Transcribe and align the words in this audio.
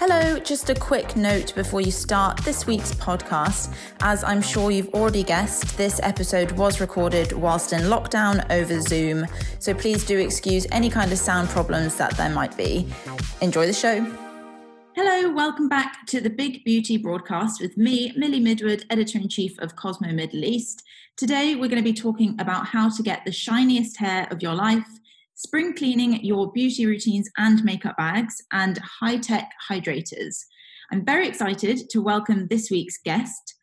Hello, 0.00 0.38
just 0.38 0.70
a 0.70 0.74
quick 0.74 1.14
note 1.14 1.54
before 1.54 1.82
you 1.82 1.90
start 1.90 2.38
this 2.38 2.66
week's 2.66 2.94
podcast. 2.94 3.74
As 4.00 4.24
I'm 4.24 4.40
sure 4.40 4.70
you've 4.70 4.88
already 4.94 5.22
guessed, 5.22 5.76
this 5.76 6.00
episode 6.02 6.52
was 6.52 6.80
recorded 6.80 7.32
whilst 7.32 7.74
in 7.74 7.82
lockdown 7.82 8.50
over 8.50 8.80
Zoom, 8.80 9.26
so 9.58 9.74
please 9.74 10.06
do 10.06 10.18
excuse 10.18 10.66
any 10.72 10.88
kind 10.88 11.12
of 11.12 11.18
sound 11.18 11.50
problems 11.50 11.96
that 11.96 12.16
there 12.16 12.30
might 12.30 12.56
be. 12.56 12.88
Enjoy 13.42 13.66
the 13.66 13.74
show. 13.74 14.00
Hello, 14.96 15.34
welcome 15.34 15.68
back 15.68 16.06
to 16.06 16.18
the 16.22 16.30
Big 16.30 16.64
Beauty 16.64 16.96
broadcast 16.96 17.60
with 17.60 17.76
me, 17.76 18.14
Millie 18.16 18.40
Midwood, 18.40 18.86
editor 18.88 19.18
in 19.18 19.28
chief 19.28 19.58
of 19.58 19.76
Cosmo 19.76 20.12
Middle 20.12 20.44
East. 20.44 20.82
Today, 21.18 21.56
we're 21.56 21.68
going 21.68 21.76
to 21.76 21.82
be 21.82 21.92
talking 21.92 22.34
about 22.40 22.64
how 22.64 22.88
to 22.88 23.02
get 23.02 23.26
the 23.26 23.32
shiniest 23.32 23.98
hair 23.98 24.26
of 24.30 24.40
your 24.40 24.54
life 24.54 24.99
spring 25.40 25.74
cleaning 25.74 26.22
your 26.22 26.52
beauty 26.52 26.84
routines 26.84 27.26
and 27.38 27.64
makeup 27.64 27.96
bags, 27.96 28.42
and 28.52 28.78
high 29.00 29.16
tech 29.16 29.50
hydrators. 29.70 30.36
I'm 30.92 31.02
very 31.02 31.26
excited 31.26 31.88
to 31.88 32.02
welcome 32.02 32.46
this 32.48 32.70
week's 32.70 32.98
guest, 32.98 33.54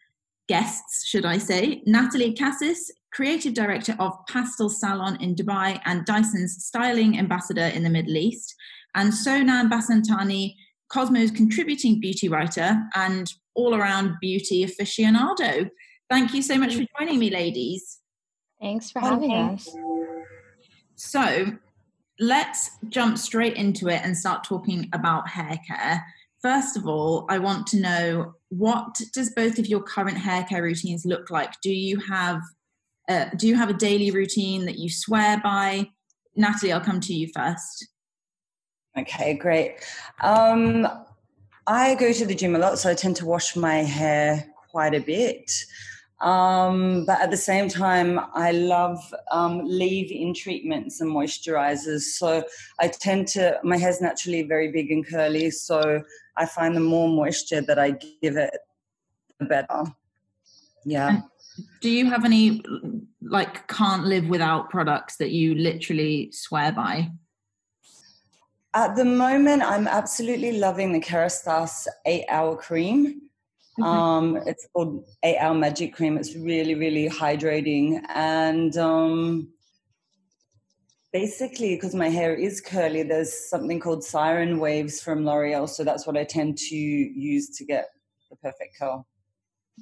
guests, 0.48 1.06
should 1.06 1.24
I 1.24 1.38
say, 1.38 1.84
Natalie 1.86 2.34
Kasses, 2.34 2.90
creative 3.14 3.54
director 3.54 3.96
of 4.00 4.14
Pastel 4.28 4.70
Salon 4.70 5.22
in 5.22 5.36
Dubai 5.36 5.80
and 5.86 6.04
Dyson's 6.04 6.66
styling 6.66 7.20
ambassador 7.20 7.68
in 7.68 7.84
the 7.84 7.92
Middle 7.92 8.18
East, 8.18 8.56
and 8.96 9.14
Sonam 9.14 9.70
Basantani, 9.70 10.56
Cosmo's 10.92 11.30
contributing 11.30 12.00
beauty 12.00 12.28
writer 12.28 12.82
and 12.96 13.32
all 13.54 13.76
around 13.76 14.16
beauty 14.20 14.66
aficionado. 14.66 15.70
Thank 16.10 16.34
you 16.34 16.42
so 16.42 16.58
much 16.58 16.74
for 16.74 16.86
joining 16.98 17.20
me, 17.20 17.30
ladies. 17.30 18.00
Thanks 18.60 18.90
for 18.90 19.00
having 19.00 19.32
us. 19.32 19.70
So, 20.96 21.54
let's 22.20 22.72
jump 22.90 23.18
straight 23.18 23.56
into 23.56 23.90
it 23.90 24.02
and 24.04 24.18
start 24.18 24.44
talking 24.44 24.90
about 24.94 25.30
hair 25.30 25.60
care. 25.68 26.04
First 26.42 26.78
of 26.78 26.88
all, 26.88 27.26
I 27.30 27.40
want 27.40 27.68
to 27.68 27.80
know 27.80 28.34
what 28.50 29.00
does 29.14 29.32
both 29.32 29.60
of 29.60 29.68
your 29.68 29.82
current 29.82 30.18
hair 30.18 30.44
care 30.44 30.64
routines 30.64 31.06
look 31.06 31.30
like? 31.30 31.54
Do 31.62 31.72
you 31.72 32.00
have 32.00 32.42
uh, 33.10 33.26
do 33.38 33.48
you 33.48 33.56
have 33.56 33.70
a 33.70 33.74
daily 33.74 34.12
routine 34.12 34.66
that 34.66 34.78
you 34.78 34.90
swear 34.90 35.40
by? 35.42 35.90
Natalie, 36.36 36.74
I'll 36.74 36.82
come 36.82 37.00
to 37.00 37.14
you 37.14 37.30
first. 37.34 37.88
Okay, 38.98 39.34
great. 39.34 39.78
Um, 40.22 40.88
I 41.66 41.96
go 41.96 42.12
to 42.12 42.26
the 42.26 42.36
gym 42.36 42.56
a 42.56 42.60
lot, 42.60 42.80
so 42.80 42.90
I 42.90 42.96
tend 42.96 43.16
to 43.18 43.26
wash 43.26 43.56
my 43.56 43.78
hair 43.78 44.46
quite 44.70 44.94
a 44.94 45.00
bit. 45.00 45.52
Um, 46.20 47.06
but 47.06 47.22
at 47.22 47.30
the 47.30 47.38
same 47.38 47.70
time, 47.70 48.20
I 48.34 48.52
love 48.52 49.00
um, 49.32 49.62
leave 49.64 50.12
in 50.12 50.34
treatments 50.34 51.00
and 51.00 51.12
moisturizers. 51.12 52.02
So 52.02 52.44
I 52.80 52.88
tend 52.88 53.28
to, 53.30 53.60
my 53.64 53.78
hair's 53.78 54.02
naturally 54.02 54.42
very 54.42 54.72
big 54.72 54.90
and 54.92 55.08
curly. 55.08 55.52
So 55.52 56.04
I 56.36 56.46
find 56.48 56.76
the 56.76 56.80
more 56.82 57.08
moisture 57.08 57.62
that 57.62 57.78
I 57.78 57.92
give 58.22 58.36
it, 58.36 58.58
the 59.40 59.46
better. 59.46 59.84
Yeah. 60.86 61.10
And 61.10 61.24
do 61.82 61.90
you 61.90 62.10
have 62.10 62.26
any, 62.26 62.64
like, 63.22 63.68
can't 63.68 64.06
live 64.06 64.28
without 64.28 64.72
products 64.72 65.18
that 65.18 65.30
you 65.32 65.54
literally 65.54 66.32
swear 66.32 66.72
by? 66.72 67.12
At 68.74 68.96
the 68.96 69.06
moment, 69.06 69.64
I'm 69.64 69.88
absolutely 69.88 70.60
loving 70.60 70.94
the 70.94 71.00
Kerastase 71.00 71.88
eight 72.06 72.26
hour 72.30 72.56
cream. 72.56 73.22
Mm-hmm. 73.80 73.84
Um, 73.84 74.40
it's 74.46 74.68
called 74.74 75.06
8 75.24 75.38
Hour 75.38 75.54
Magic 75.54 75.94
Cream. 75.94 76.18
It's 76.18 76.36
really, 76.36 76.76
really 76.76 77.10
hydrating. 77.10 78.02
And 78.10 78.76
um, 78.78 79.50
basically, 81.14 81.76
because 81.76 81.94
my 81.94 82.10
hair 82.10 82.34
is 82.34 82.60
curly, 82.60 83.04
there's 83.04 83.50
something 83.50 83.80
called 83.80 84.04
Siren 84.04 84.60
Waves 84.60 85.02
from 85.02 85.26
L'Oreal. 85.26 85.70
So 85.70 85.84
that's 85.84 86.08
what 86.08 86.18
I 86.18 86.24
tend 86.24 86.58
to 86.58 86.76
use 86.76 87.50
to 87.58 87.66
get 87.66 87.90
the 88.30 88.36
perfect 88.38 88.78
curl. 88.80 89.08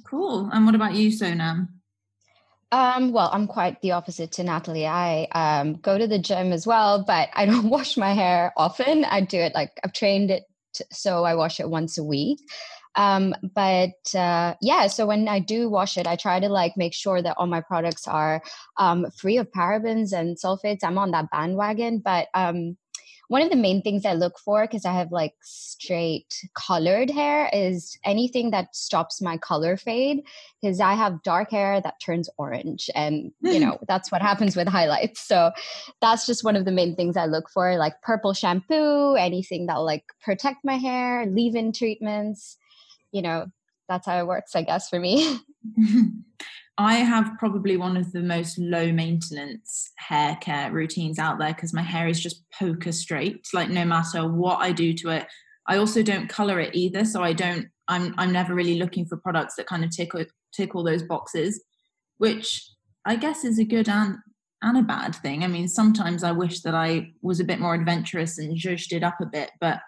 Cool. 0.04 0.50
And 0.52 0.66
what 0.66 0.74
about 0.74 0.94
you, 0.94 1.10
Sonam? 1.10 1.68
Um, 2.72 3.12
well, 3.12 3.30
I'm 3.32 3.46
quite 3.46 3.80
the 3.80 3.92
opposite 3.92 4.32
to 4.32 4.44
Natalie. 4.44 4.86
I 4.86 5.28
um, 5.32 5.74
go 5.74 5.96
to 5.96 6.06
the 6.06 6.18
gym 6.18 6.52
as 6.52 6.66
well, 6.66 7.04
but 7.06 7.28
I 7.32 7.46
don't 7.46 7.68
wash 7.70 7.96
my 7.96 8.12
hair 8.12 8.52
often. 8.56 9.04
I 9.04 9.20
do 9.20 9.38
it 9.38 9.54
like 9.54 9.72
I've 9.84 9.92
trained 9.92 10.30
it, 10.30 10.44
to, 10.74 10.86
so 10.90 11.24
I 11.24 11.34
wash 11.34 11.60
it 11.60 11.70
once 11.70 11.96
a 11.96 12.04
week. 12.04 12.40
Um, 12.96 13.34
but 13.54 14.14
uh, 14.14 14.54
yeah, 14.60 14.86
so 14.86 15.06
when 15.06 15.28
I 15.28 15.38
do 15.38 15.68
wash 15.68 15.96
it, 15.98 16.06
I 16.06 16.16
try 16.16 16.40
to 16.40 16.48
like 16.48 16.72
make 16.76 16.94
sure 16.94 17.22
that 17.22 17.36
all 17.38 17.46
my 17.46 17.60
products 17.60 18.08
are 18.08 18.42
um, 18.78 19.06
free 19.16 19.36
of 19.36 19.50
parabens 19.52 20.12
and 20.12 20.36
sulfates. 20.36 20.82
I'm 20.82 20.98
on 20.98 21.10
that 21.10 21.30
bandwagon, 21.30 22.00
but 22.04 22.28
um, 22.34 22.76
one 23.28 23.42
of 23.42 23.50
the 23.50 23.56
main 23.56 23.82
things 23.82 24.06
I 24.06 24.12
look 24.12 24.38
for 24.38 24.62
because 24.62 24.84
I 24.84 24.92
have 24.92 25.10
like 25.10 25.34
straight 25.42 26.32
colored 26.54 27.10
hair 27.10 27.50
is 27.52 27.98
anything 28.04 28.50
that 28.52 28.74
stops 28.74 29.20
my 29.20 29.36
color 29.36 29.76
fade 29.76 30.22
because 30.62 30.80
I 30.80 30.94
have 30.94 31.22
dark 31.22 31.50
hair 31.50 31.80
that 31.80 32.00
turns 32.00 32.30
orange 32.38 32.88
and 32.94 33.32
you 33.42 33.58
know 33.58 33.78
that's 33.88 34.12
what 34.12 34.22
happens 34.22 34.56
with 34.56 34.68
highlights. 34.68 35.26
So 35.26 35.50
that's 36.00 36.24
just 36.24 36.44
one 36.44 36.56
of 36.56 36.64
the 36.64 36.72
main 36.72 36.94
things 36.94 37.16
I 37.16 37.26
look 37.26 37.50
for 37.50 37.76
like 37.76 38.00
purple 38.02 38.32
shampoo, 38.32 39.14
anything 39.14 39.66
that 39.66 39.76
will 39.76 39.84
like 39.84 40.04
protect 40.22 40.64
my 40.64 40.76
hair, 40.76 41.26
leave-in 41.26 41.72
treatments 41.72 42.56
you 43.12 43.22
know, 43.22 43.46
that's 43.88 44.06
how 44.06 44.18
it 44.18 44.26
works, 44.26 44.54
I 44.54 44.62
guess, 44.62 44.88
for 44.88 44.98
me. 44.98 45.38
I 46.78 46.96
have 46.96 47.38
probably 47.38 47.76
one 47.76 47.96
of 47.96 48.12
the 48.12 48.20
most 48.20 48.58
low 48.58 48.92
maintenance 48.92 49.92
hair 49.96 50.36
care 50.40 50.70
routines 50.70 51.18
out 51.18 51.38
there 51.38 51.54
because 51.54 51.72
my 51.72 51.82
hair 51.82 52.06
is 52.06 52.20
just 52.20 52.44
poker 52.50 52.92
straight. 52.92 53.46
Like 53.54 53.70
no 53.70 53.84
matter 53.84 54.28
what 54.28 54.58
I 54.60 54.72
do 54.72 54.92
to 54.94 55.10
it, 55.10 55.26
I 55.66 55.78
also 55.78 56.02
don't 56.02 56.28
color 56.28 56.60
it 56.60 56.74
either. 56.74 57.04
So 57.04 57.22
I 57.22 57.32
don't. 57.32 57.68
I'm 57.88 58.14
I'm 58.18 58.32
never 58.32 58.54
really 58.54 58.78
looking 58.78 59.06
for 59.06 59.16
products 59.16 59.54
that 59.56 59.66
kind 59.66 59.84
of 59.84 59.90
tick 59.90 60.10
tick 60.52 60.74
all 60.74 60.84
those 60.84 61.02
boxes, 61.02 61.62
which 62.18 62.68
I 63.06 63.16
guess 63.16 63.44
is 63.44 63.58
a 63.58 63.64
good 63.64 63.88
and 63.88 64.18
and 64.62 64.76
a 64.76 64.82
bad 64.82 65.14
thing. 65.14 65.44
I 65.44 65.46
mean, 65.46 65.68
sometimes 65.68 66.24
I 66.24 66.32
wish 66.32 66.60
that 66.60 66.74
I 66.74 67.12
was 67.22 67.40
a 67.40 67.44
bit 67.44 67.60
more 67.60 67.74
adventurous 67.74 68.38
and 68.38 68.58
zhuzhed 68.58 68.92
it 68.92 69.02
up 69.02 69.20
a 69.20 69.26
bit, 69.26 69.50
but 69.60 69.80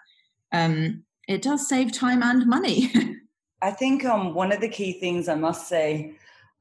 um, 0.51 1.03
it 1.29 1.43
does 1.43 1.69
save 1.69 1.93
time 1.93 2.23
and 2.23 2.47
money. 2.47 2.91
I 3.61 3.69
think 3.71 4.03
um, 4.03 4.33
one 4.33 4.51
of 4.51 4.61
the 4.61 4.67
key 4.67 4.99
things 4.99 5.29
I 5.29 5.35
must 5.35 5.69
say 5.69 6.15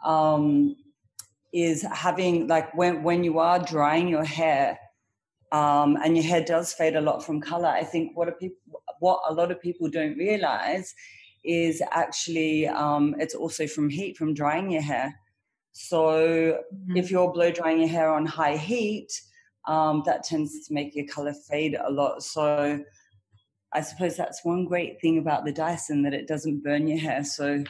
um, 0.05 0.77
is 1.53 1.83
having 1.91 2.47
like 2.49 2.77
when 2.77 3.03
when 3.03 3.25
you 3.25 3.39
are 3.39 3.59
drying 3.59 4.09
your 4.09 4.25
hair 4.25 4.79
um, 5.53 5.97
and 6.05 6.17
your 6.17 6.27
hair 6.27 6.45
does 6.45 6.75
fade 6.75 6.97
a 6.97 7.01
lot 7.01 7.25
from 7.25 7.41
color. 7.41 7.69
I 7.69 7.83
think 7.83 8.15
what 8.15 8.29
a 8.29 8.33
people 8.33 8.83
what 9.01 9.23
a 9.27 9.33
lot 9.33 9.51
of 9.51 9.61
people 9.61 9.89
don't 9.89 10.19
realize 10.19 10.95
is 11.45 11.83
actually 11.91 12.69
um, 12.69 13.15
it's 13.19 13.35
also 13.35 13.67
from 13.67 13.89
heat 13.89 14.19
from 14.19 14.35
drying 14.35 14.71
your 14.71 14.83
hair. 14.83 15.19
So 15.73 16.03
mm-hmm. 16.03 16.97
if 16.97 17.11
you're 17.11 17.33
blow 17.33 17.51
drying 17.51 17.79
your 17.79 17.89
hair 17.89 18.11
on 18.11 18.27
high 18.27 18.57
heat, 18.59 19.09
um, 19.67 20.03
that 20.05 20.25
tends 20.25 20.67
to 20.67 20.75
make 20.75 20.95
your 20.95 21.07
color 21.07 21.33
fade 21.33 21.79
a 21.83 21.91
lot. 21.91 22.23
So 22.23 22.85
I 23.73 23.83
suppose 23.83 24.17
that's 24.17 24.45
one 24.45 24.65
great 24.65 25.01
thing 25.01 25.19
about 25.19 25.45
the 25.45 25.53
Dyson 25.53 26.03
that 26.03 26.15
it 26.15 26.27
doesn't 26.27 26.63
burn 26.63 26.87
your 26.87 26.99
hair. 26.99 27.25
So 27.25 27.65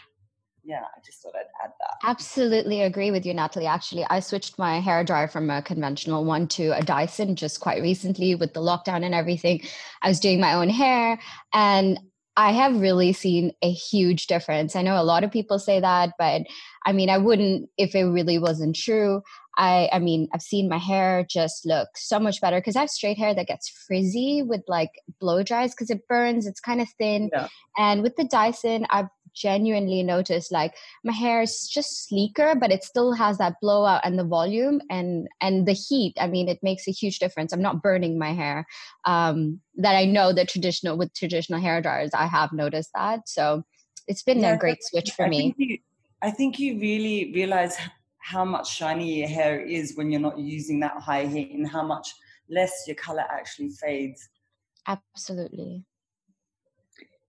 yeah, 0.69 0.83
I 0.83 1.01
just 1.05 1.23
thought 1.23 1.35
I'd 1.35 1.65
add 1.65 1.73
that. 1.81 2.09
Absolutely 2.09 2.83
agree 2.83 3.11
with 3.11 3.25
you, 3.25 3.33
Natalie. 3.33 3.67
Actually, 3.67 4.05
I 4.11 4.21
switched 4.21 4.59
my 4.59 4.81
hair 4.81 5.03
dryer 5.03 5.27
from 5.27 5.49
a 5.49 5.63
conventional 5.63 6.27
one 6.27 6.47
to 6.49 6.77
a 6.77 6.83
Dyson 6.83 7.37
just 7.37 7.61
quite 7.61 7.81
recently 7.81 8.35
with 8.35 8.53
the 8.53 8.61
lockdown 8.61 9.03
and 9.03 9.15
everything. 9.15 9.63
I 10.03 10.09
was 10.09 10.21
doing 10.21 10.41
my 10.41 10.53
own 10.53 10.69
hair 10.69 11.19
and 11.55 11.99
I 12.39 12.53
have 12.53 12.81
really 12.81 13.13
seen 13.13 13.51
a 13.63 13.71
huge 13.73 14.29
difference. 14.29 14.77
I 14.77 14.83
know 14.83 14.99
a 14.99 15.03
lot 15.03 15.25
of 15.25 15.33
people 15.33 15.59
say 15.59 15.81
that, 15.81 16.13
but 16.21 16.43
I 16.87 16.93
mean, 16.93 17.11
I 17.11 17.19
wouldn't 17.19 17.69
if 17.77 17.97
it 17.97 18.05
really 18.05 18.39
wasn't 18.39 18.77
true. 18.77 19.23
I 19.57 19.89
I 19.93 19.99
mean, 19.99 20.29
I've 20.33 20.41
seen 20.41 20.69
my 20.69 20.79
hair 20.79 21.27
just 21.29 21.67
look 21.67 21.89
so 21.97 22.21
much 22.21 22.41
better 22.41 22.59
because 22.59 22.77
I 22.77 22.81
have 22.81 22.91
straight 22.91 23.19
hair 23.19 23.35
that 23.35 23.49
gets 23.49 23.69
frizzy 23.69 24.43
with 24.43 24.63
like 24.69 24.93
blow 25.19 25.43
dries 25.43 25.75
because 25.75 25.91
it 25.91 26.07
burns. 26.07 26.47
It's 26.47 26.61
kind 26.61 26.81
of 26.81 26.89
thin, 26.97 27.29
yeah. 27.33 27.49
and 27.77 28.03
with 28.05 28.15
the 28.15 28.25
Dyson, 28.25 28.87
I've 28.89 29.09
genuinely 29.35 30.03
noticed 30.03 30.51
like 30.53 30.75
my 31.05 31.13
hair 31.13 31.43
is 31.43 31.69
just 31.69 32.09
sleeker 32.09 32.55
but 32.55 32.71
it 32.71 32.85
still 32.85 33.13
has 33.13 33.39
that 33.39 33.55
blowout 33.61 34.01
and 34.05 34.19
the 34.19 34.25
volume 34.25 34.81
and 34.91 35.29
and 35.41 35.67
the 35.67 35.73
heat. 35.73 36.15
I 36.21 36.27
mean 36.27 36.49
it 36.49 36.59
makes 36.63 36.87
a 36.89 36.93
huge 36.93 37.19
difference. 37.19 37.53
I'm 37.53 37.63
not 37.63 37.83
burning 37.83 38.19
my 38.19 38.33
hair 38.33 38.67
um 39.05 39.61
that 39.77 39.95
i 39.97 40.05
know 40.05 40.33
that 40.33 40.49
traditional 40.49 40.97
with 40.99 41.13
traditional 41.15 41.61
hair 41.61 41.81
dryers 41.81 42.11
i 42.15 42.27
have 42.27 42.53
noticed 42.53 42.91
that. 42.95 43.29
So 43.29 43.63
it's 44.07 44.23
been 44.23 44.43
yeah, 44.43 44.55
a 44.55 44.59
great 44.59 44.83
switch 44.83 45.13
for 45.13 45.27
I 45.27 45.29
me. 45.29 45.41
think 45.41 45.57
you, 45.59 45.79
i 46.23 46.31
think 46.31 46.59
you 46.59 46.79
really 46.81 47.33
realize 47.35 47.77
how 48.19 48.45
much 48.45 48.75
shinier 48.77 49.19
your 49.21 49.29
hair 49.29 49.61
is 49.61 49.97
when 49.97 50.11
you're 50.11 50.21
not 50.21 50.39
using 50.39 50.81
that 50.81 50.97
high 51.01 51.27
heat 51.27 51.53
and 51.53 51.67
how 51.69 51.83
much 51.83 52.13
less 52.51 52.73
your 52.87 52.97
color 52.97 53.25
actually 53.31 53.71
fades. 53.71 54.29
Absolutely. 54.87 55.85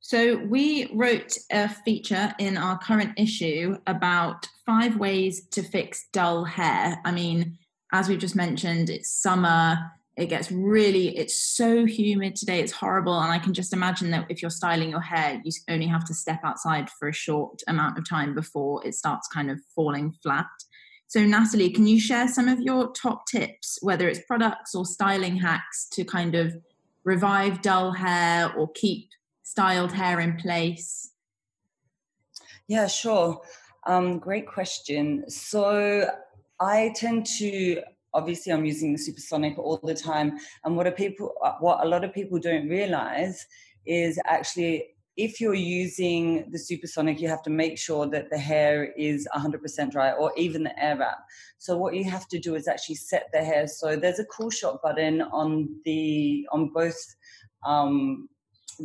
So, 0.10 0.38
we 0.38 0.90
wrote 0.92 1.38
a 1.52 1.70
feature 1.70 2.34
in 2.40 2.58
our 2.58 2.80
current 2.80 3.12
issue 3.16 3.78
about 3.86 4.48
five 4.66 4.98
ways 4.98 5.46
to 5.52 5.62
fix 5.62 6.08
dull 6.12 6.46
hair. 6.46 7.00
I 7.06 7.12
mean, 7.12 7.60
as 7.94 8.10
we've 8.10 8.18
just 8.18 8.36
mentioned, 8.36 8.90
it's 8.90 9.12
summer, 9.12 9.78
it 10.18 10.26
gets 10.26 10.52
really 10.52 11.16
it's 11.16 11.40
so 11.40 11.86
humid 11.86 12.36
today 12.36 12.60
it's 12.60 12.74
horrible 12.74 13.18
and 13.22 13.32
i 13.32 13.40
can 13.40 13.54
just 13.54 13.72
imagine 13.72 14.12
that 14.12 14.26
if 14.28 14.42
you're 14.42 14.52
styling 14.52 14.90
your 14.90 15.00
hair 15.00 15.40
you 15.46 15.52
only 15.70 15.88
have 15.88 16.04
to 16.04 16.14
step 16.14 16.42
outside 16.44 16.90
for 16.90 17.08
a 17.08 17.14
short 17.14 17.62
amount 17.70 17.98
of 17.98 18.10
time 18.10 18.36
before 18.36 18.86
it 18.86 18.94
starts 18.96 19.30
kind 19.30 19.50
of 19.50 19.62
falling 19.74 20.12
flat 20.22 20.50
so 21.08 21.24
natalie 21.26 21.70
can 21.70 21.88
you 21.88 22.02
share 22.02 22.28
some 22.28 22.50
of 22.50 22.60
your 22.60 22.92
top 22.92 23.26
tips 23.28 23.78
whether 23.82 24.10
it's 24.10 24.20
products 24.28 24.76
or 24.76 24.86
styling 24.86 25.38
hacks 25.38 25.88
to 25.90 26.04
kind 26.04 26.36
of 26.36 26.54
revive 27.06 27.62
dull 27.62 27.94
hair 27.94 28.54
or 28.58 28.70
keep 28.74 29.08
styled 29.52 29.92
hair 29.92 30.20
in 30.20 30.36
place 30.38 31.12
yeah 32.68 32.88
sure 32.88 33.42
um, 33.88 34.20
great 34.20 34.48
question 34.48 35.24
so 35.30 36.08
i 36.60 36.92
tend 36.96 37.26
to 37.26 37.82
obviously 38.14 38.52
I'm 38.52 38.66
using 38.66 38.94
the 38.94 39.00
supersonic 39.00 39.58
all 39.58 39.80
the 39.84 39.94
time. 39.94 40.40
And 40.64 40.76
what 40.76 40.88
a 40.88 40.92
people, 40.92 41.34
what 41.60 41.86
a 41.86 41.88
lot 41.88 42.04
of 42.04 42.14
people 42.14 42.40
don't 42.40 42.68
realize 42.68 43.46
is 43.86 44.20
actually 44.26 44.96
if 45.18 45.42
you're 45.42 45.54
using 45.54 46.50
the 46.50 46.58
supersonic, 46.58 47.20
you 47.20 47.28
have 47.28 47.44
to 47.44 47.50
make 47.50 47.78
sure 47.78 48.08
that 48.08 48.30
the 48.30 48.38
hair 48.38 48.94
is 48.98 49.28
100% 49.36 49.92
dry 49.92 50.14
or 50.14 50.32
even 50.38 50.64
the 50.64 50.74
Airwrap. 50.82 51.18
So 51.58 51.78
what 51.78 51.94
you 51.94 52.06
have 52.06 52.26
to 52.30 52.40
do 52.40 52.56
is 52.56 52.70
actually 52.70 52.96
set 52.96 53.28
the 53.34 53.44
hair. 53.44 53.68
So 53.68 53.98
there's 53.98 54.20
a 54.20 54.26
cool 54.26 54.50
shot 54.50 54.82
button 54.82 55.22
on 55.22 55.68
the 55.84 56.48
on 56.54 56.70
both 56.70 56.98
um, 57.66 58.30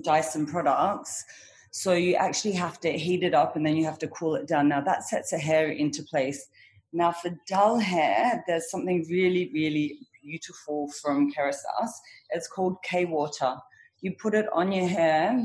Dyson 0.02 0.46
products. 0.46 1.25
So 1.70 1.93
you 1.93 2.14
actually 2.14 2.52
have 2.52 2.79
to 2.81 2.93
heat 2.93 3.23
it 3.23 3.35
up 3.35 3.56
and 3.56 3.67
then 3.67 3.76
you 3.76 3.85
have 3.85 3.99
to 3.99 4.08
cool 4.08 4.37
it 4.37 4.46
down. 4.46 4.69
Now 4.69 4.81
that 4.82 5.05
sets 5.05 5.31
the 5.31 5.38
hair 5.38 5.69
into 5.70 6.02
place. 6.05 6.46
Now, 6.94 7.11
for 7.11 7.37
dull 7.49 7.81
hair, 7.81 8.44
there's 8.46 8.70
something 8.70 9.05
really, 9.11 9.50
really 9.52 9.99
beautiful 10.23 10.88
from 11.02 11.32
Kerastase. 11.32 11.91
It's 12.31 12.46
called 12.46 12.76
K 12.85 13.05
Water. 13.05 13.56
You 14.00 14.12
put 14.12 14.32
it 14.32 14.46
on 14.52 14.70
your 14.70 14.87
hair 14.87 15.44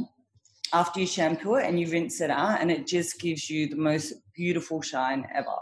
after 0.74 1.00
you 1.00 1.08
shampoo 1.08 1.56
it 1.56 1.66
and 1.66 1.80
you 1.80 1.90
rinse 1.90 2.22
it 2.22 2.30
out, 2.30 2.62
and 2.62 2.72
it 2.72 2.86
just 2.86 3.20
gives 3.20 3.50
you 3.50 3.68
the 3.68 3.76
most 3.78 4.14
beautiful 4.36 4.84
shine 4.84 5.28
ever. 5.34 5.58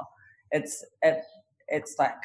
It's 0.52 0.86
it, 1.02 1.22
it's 1.70 1.96
like 1.98 2.18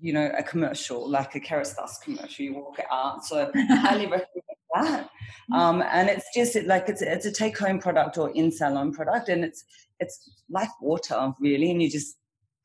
you 0.00 0.12
know 0.12 0.30
a 0.38 0.42
commercial, 0.44 1.10
like 1.10 1.34
a 1.34 1.40
Kerastase 1.40 2.00
commercial. 2.04 2.44
You 2.44 2.54
walk 2.54 2.78
it 2.78 2.86
out, 2.88 3.24
so 3.24 3.50
highly 3.54 4.06
recommend 4.06 4.47
that. 4.74 5.10
Um, 5.52 5.82
and 5.82 6.08
it's 6.08 6.26
just 6.34 6.56
like 6.66 6.88
it's 6.88 7.02
it's 7.02 7.26
a 7.26 7.32
take 7.32 7.56
home 7.58 7.78
product 7.78 8.18
or 8.18 8.30
in 8.30 8.50
salon 8.50 8.92
product, 8.92 9.28
and 9.28 9.44
it's 9.44 9.64
it's 9.98 10.30
like 10.50 10.68
water 10.80 11.32
really, 11.40 11.70
and 11.70 11.82
you 11.82 11.90
just 11.90 12.16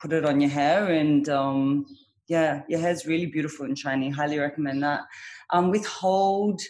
put 0.01 0.13
it 0.13 0.25
on 0.25 0.41
your 0.41 0.49
hair 0.49 0.91
and 0.91 1.29
um, 1.29 1.85
yeah 2.27 2.63
your 2.67 2.79
hair's 2.79 3.05
really 3.05 3.25
beautiful 3.25 3.65
and 3.65 3.77
shiny. 3.77 4.09
Highly 4.09 4.39
recommend 4.39 4.83
that. 4.83 5.01
Um, 5.51 5.71
with 5.71 5.85
hold 5.85 6.61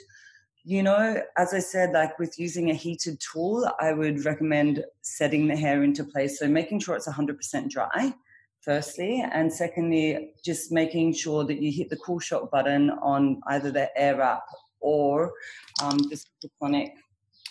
you 0.66 0.82
know 0.82 1.22
as 1.38 1.54
i 1.54 1.60
said 1.60 1.92
like 1.92 2.18
with 2.18 2.40
using 2.40 2.72
a 2.72 2.74
heated 2.74 3.20
tool 3.20 3.70
i 3.82 3.92
would 3.92 4.24
recommend 4.24 4.82
setting 5.02 5.48
the 5.48 5.56
hair 5.56 5.84
into 5.84 6.04
place. 6.04 6.40
So 6.40 6.48
making 6.48 6.80
sure 6.80 6.96
it's 6.96 7.08
100% 7.08 7.70
dry 7.70 8.14
firstly 8.62 9.24
and 9.32 9.52
secondly 9.52 10.32
just 10.44 10.72
making 10.72 11.14
sure 11.14 11.44
that 11.44 11.62
you 11.62 11.72
hit 11.72 11.90
the 11.90 11.98
cool 11.98 12.20
shot 12.20 12.50
button 12.50 12.90
on 13.02 13.42
either 13.48 13.72
the 13.72 13.90
Airwrap 14.00 14.42
or 14.84 15.32
um, 15.82 15.98
the 16.10 16.18
supersonic 16.18 16.94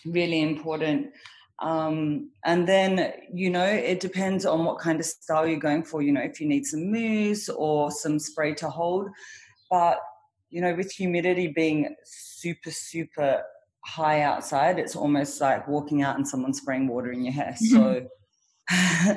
really 0.05 0.43
important 0.43 1.13
um, 1.63 2.31
and 2.45 2.67
then, 2.67 3.13
you 3.33 3.49
know, 3.49 3.65
it 3.65 4.01
depends 4.01 4.45
on 4.45 4.65
what 4.65 4.81
kind 4.81 4.99
of 4.99 5.07
style 5.07 5.47
you're 5.47 5.61
going 5.61 5.85
for. 5.85 6.03
You 6.03 6.13
know, 6.13 6.21
if 6.21 6.41
you 6.41 6.49
need 6.49 6.67
some 6.67 6.91
mousse 6.91 7.49
or 7.49 7.91
some 7.93 8.19
spray 8.19 8.53
to 8.55 8.69
hold. 8.69 9.09
But, 9.71 10.01
you 10.51 10.61
know, 10.61 10.75
with 10.75 10.91
humidity 10.91 11.47
being 11.47 11.95
super, 12.05 12.73
super 12.73 13.43
high 13.85 14.23
outside, 14.23 14.81
it's 14.81 14.97
almost 14.97 15.41
like 15.41 15.69
walking 15.69 16.03
out 16.03 16.17
and 16.17 16.27
someone 16.27 16.53
spraying 16.53 16.89
water 16.89 17.13
in 17.13 17.25
your 17.25 17.33
hair. 17.33 17.55
So, 17.57 18.07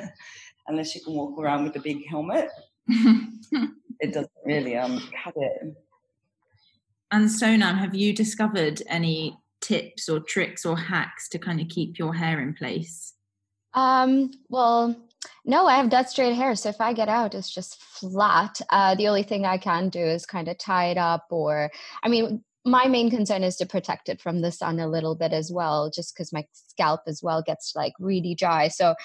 unless 0.68 0.94
you 0.94 1.00
can 1.00 1.14
walk 1.14 1.38
around 1.38 1.64
with 1.64 1.74
a 1.76 1.80
big 1.80 2.06
helmet, 2.08 2.48
it 2.86 4.12
doesn't 4.12 4.30
really 4.44 4.76
um, 4.76 5.02
cut 5.22 5.34
it. 5.36 5.76
And 7.10 7.28
Sonam, 7.28 7.78
have 7.78 7.94
you 7.94 8.12
discovered 8.12 8.82
any 8.88 9.38
tips 9.60 10.08
or 10.08 10.20
tricks 10.20 10.66
or 10.66 10.76
hacks 10.76 11.28
to 11.30 11.38
kind 11.38 11.60
of 11.60 11.68
keep 11.68 11.98
your 11.98 12.14
hair 12.14 12.40
in 12.40 12.54
place? 12.54 13.14
Um, 13.74 14.30
well, 14.48 14.96
no, 15.44 15.66
I 15.66 15.76
have 15.76 15.90
dead 15.90 16.08
straight 16.08 16.34
hair. 16.34 16.54
So 16.56 16.68
if 16.68 16.80
I 16.80 16.92
get 16.92 17.08
out, 17.08 17.34
it's 17.34 17.50
just 17.52 17.80
flat. 17.80 18.60
Uh, 18.70 18.94
the 18.94 19.08
only 19.08 19.22
thing 19.22 19.44
I 19.44 19.58
can 19.58 19.88
do 19.88 20.00
is 20.00 20.26
kind 20.26 20.48
of 20.48 20.58
tie 20.58 20.90
it 20.90 20.98
up, 20.98 21.26
or, 21.30 21.70
I 22.02 22.08
mean, 22.08 22.42
my 22.66 22.88
main 22.88 23.10
concern 23.10 23.44
is 23.44 23.56
to 23.56 23.64
protect 23.64 24.08
it 24.08 24.20
from 24.20 24.40
the 24.40 24.50
sun 24.50 24.80
a 24.80 24.88
little 24.88 25.14
bit 25.14 25.32
as 25.32 25.52
well, 25.52 25.88
just 25.88 26.14
because 26.14 26.32
my 26.32 26.44
scalp 26.52 27.02
as 27.06 27.22
well 27.22 27.40
gets 27.40 27.74
like 27.76 27.92
really 28.00 28.34
dry. 28.34 28.66
So 28.66 28.96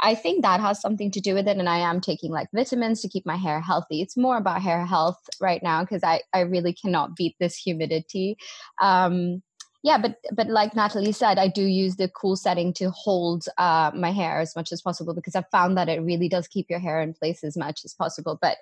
I 0.00 0.14
think 0.14 0.42
that 0.42 0.60
has 0.60 0.80
something 0.80 1.10
to 1.10 1.20
do 1.20 1.34
with 1.34 1.48
it. 1.48 1.56
And 1.56 1.68
I 1.68 1.78
am 1.78 2.00
taking 2.00 2.30
like 2.30 2.48
vitamins 2.54 3.02
to 3.02 3.08
keep 3.08 3.26
my 3.26 3.36
hair 3.36 3.60
healthy. 3.60 4.00
It's 4.00 4.16
more 4.16 4.36
about 4.36 4.62
hair 4.62 4.86
health 4.86 5.18
right 5.40 5.62
now 5.62 5.82
because 5.82 6.04
I, 6.04 6.20
I 6.32 6.40
really 6.40 6.72
cannot 6.72 7.16
beat 7.16 7.34
this 7.40 7.56
humidity. 7.56 8.36
Um, 8.80 9.42
yeah 9.84 9.96
but 9.96 10.16
but 10.32 10.48
like 10.48 10.74
natalie 10.74 11.12
said 11.12 11.38
i 11.38 11.46
do 11.46 11.62
use 11.62 11.94
the 11.96 12.08
cool 12.08 12.34
setting 12.34 12.72
to 12.72 12.90
hold 12.90 13.44
uh, 13.58 13.92
my 13.94 14.10
hair 14.10 14.40
as 14.40 14.56
much 14.56 14.72
as 14.72 14.82
possible 14.82 15.14
because 15.14 15.36
i've 15.36 15.48
found 15.52 15.76
that 15.76 15.88
it 15.88 16.00
really 16.00 16.28
does 16.28 16.48
keep 16.48 16.68
your 16.68 16.80
hair 16.80 17.00
in 17.00 17.14
place 17.14 17.44
as 17.44 17.56
much 17.56 17.84
as 17.84 17.94
possible 17.94 18.36
but 18.42 18.58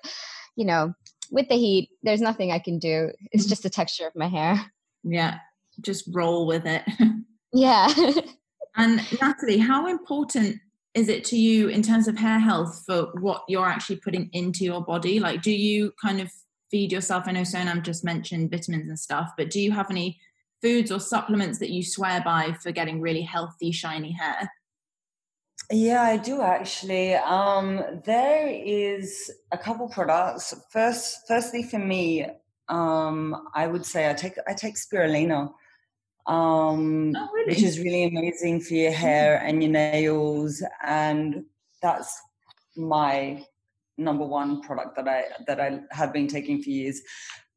you 0.55 0.63
know 0.63 0.93
with 1.31 1.49
the 1.49 1.55
heat 1.55 1.89
there's 2.03 2.21
nothing 2.21 2.51
i 2.51 2.59
can 2.59 2.79
do. 2.79 3.11
It's 3.31 3.43
mm-hmm. 3.43 3.49
just 3.49 3.63
the 3.63 3.69
texture 3.69 4.07
of 4.07 4.15
my 4.15 4.27
hair. 4.27 4.71
Yeah 5.03 5.39
just 5.81 6.05
roll 6.11 6.45
with 6.45 6.65
it. 6.65 6.83
Yeah. 7.53 7.87
And 8.75 9.01
natalie 9.21 9.57
how 9.57 9.87
important 9.87 10.57
is 10.93 11.07
it 11.07 11.23
to 11.25 11.37
you 11.37 11.69
in 11.69 11.81
terms 11.81 12.09
of 12.09 12.17
hair 12.17 12.39
health 12.39 12.83
for 12.85 13.07
what 13.21 13.43
you're 13.47 13.65
actually 13.65 13.95
putting 13.95 14.29
into 14.33 14.65
your 14.65 14.83
body? 14.83 15.21
Like 15.21 15.41
do 15.41 15.51
you 15.51 15.93
kind 16.03 16.19
of 16.19 16.29
feed 16.69 16.91
yourself? 16.91 17.23
I 17.25 17.31
know 17.31 17.41
sonam 17.41 17.83
just 17.83 18.03
mentioned 18.03 18.51
vitamins 18.51 18.89
and 18.89 18.99
stuff 18.99 19.31
but 19.37 19.49
do 19.49 19.61
you 19.61 19.71
have 19.71 19.89
any 19.89 20.19
foods 20.61 20.91
or 20.91 20.99
supplements 20.99 21.57
that 21.59 21.69
you 21.69 21.83
swear 21.83 22.21
by 22.21 22.53
for 22.61 22.73
getting 22.73 22.99
really 22.99 23.21
healthy, 23.21 23.71
shiny 23.71 24.11
hair? 24.11 24.51
Yeah, 25.71 26.01
I 26.01 26.17
do 26.17 26.41
actually. 26.41 27.15
Um, 27.15 27.83
there 28.05 28.47
is 28.47 29.29
a 29.51 29.57
couple 29.57 29.89
products. 29.89 30.53
First, 30.71 31.27
firstly, 31.27 31.63
for 31.63 31.79
me, 31.79 32.25
um, 32.69 33.49
I 33.53 33.67
would 33.67 33.85
say 33.85 34.09
I 34.09 34.13
take 34.13 34.35
I 34.47 34.53
take 34.53 34.75
spirulina, 34.75 35.51
um, 36.25 37.13
oh, 37.17 37.29
really? 37.33 37.49
which 37.49 37.63
is 37.63 37.79
really 37.79 38.05
amazing 38.05 38.61
for 38.61 38.75
your 38.75 38.93
hair 38.93 39.41
and 39.43 39.61
your 39.61 39.71
nails, 39.71 40.63
and 40.85 41.43
that's 41.81 42.17
my 42.77 43.45
number 43.97 44.25
one 44.25 44.61
product 44.61 44.95
that 44.95 45.07
I 45.09 45.23
that 45.47 45.59
I 45.59 45.81
have 45.91 46.13
been 46.13 46.27
taking 46.27 46.63
for 46.63 46.69
years. 46.69 47.01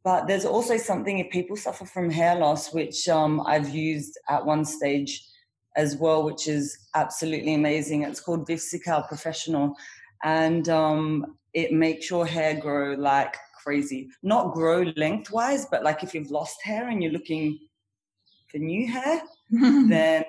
But 0.03 0.27
there's 0.27 0.47
also 0.47 0.79
something 0.79 1.19
if 1.19 1.31
people 1.31 1.57
suffer 1.57 1.85
from 1.85 2.11
hair 2.11 2.35
loss, 2.35 2.73
which 2.73 3.09
um, 3.09 3.41
I've 3.47 3.69
used 3.69 4.19
at 4.29 4.45
one 4.45 4.65
stage 4.65 5.30
as 5.77 5.97
well, 5.97 6.25
which 6.25 6.49
is 6.49 6.77
absolutely 6.95 7.55
amazing. 7.55 8.03
It's 8.03 8.21
called 8.21 8.47
Viviscal 8.47 9.07
Professional, 9.09 9.77
and 10.25 10.69
um, 10.69 11.37
it 11.55 11.73
makes 11.73 12.11
your 12.11 12.27
hair 12.27 12.55
grow 12.61 12.95
like 12.95 13.37
crazy. 13.63 14.09
Not 14.23 14.53
grow 14.53 14.85
lengthwise, 14.97 15.67
but 15.71 15.83
like 15.83 16.03
if 16.03 16.15
you've 16.15 16.31
lost 16.31 16.57
hair 16.63 16.89
and 16.89 17.03
you're 17.03 17.13
looking 17.13 17.59
for 18.49 18.59
new 18.59 18.91
hair, 18.91 19.23
then 19.51 20.25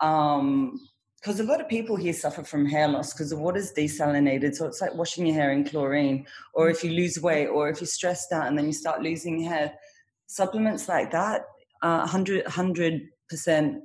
um, 0.00 0.78
because 1.20 1.40
a 1.40 1.44
lot 1.44 1.60
of 1.60 1.68
people 1.68 1.96
here 1.96 2.12
suffer 2.12 2.44
from 2.44 2.64
hair 2.64 2.86
loss 2.86 3.12
because 3.12 3.30
the 3.30 3.36
water's 3.36 3.72
desalinated. 3.72 4.54
So 4.54 4.66
it's 4.66 4.80
like 4.80 4.94
washing 4.94 5.26
your 5.26 5.34
hair 5.34 5.50
in 5.50 5.64
chlorine, 5.64 6.26
or 6.54 6.70
if 6.70 6.84
you 6.84 6.90
lose 6.90 7.20
weight, 7.20 7.48
or 7.48 7.68
if 7.68 7.80
you're 7.80 7.88
stressed 7.88 8.32
out 8.32 8.46
and 8.46 8.56
then 8.56 8.66
you 8.66 8.72
start 8.72 9.02
losing 9.02 9.42
hair. 9.42 9.72
Supplements 10.26 10.88
like 10.88 11.10
that, 11.10 11.42
uh, 11.82 12.06
100 12.06 13.08
percent 13.28 13.82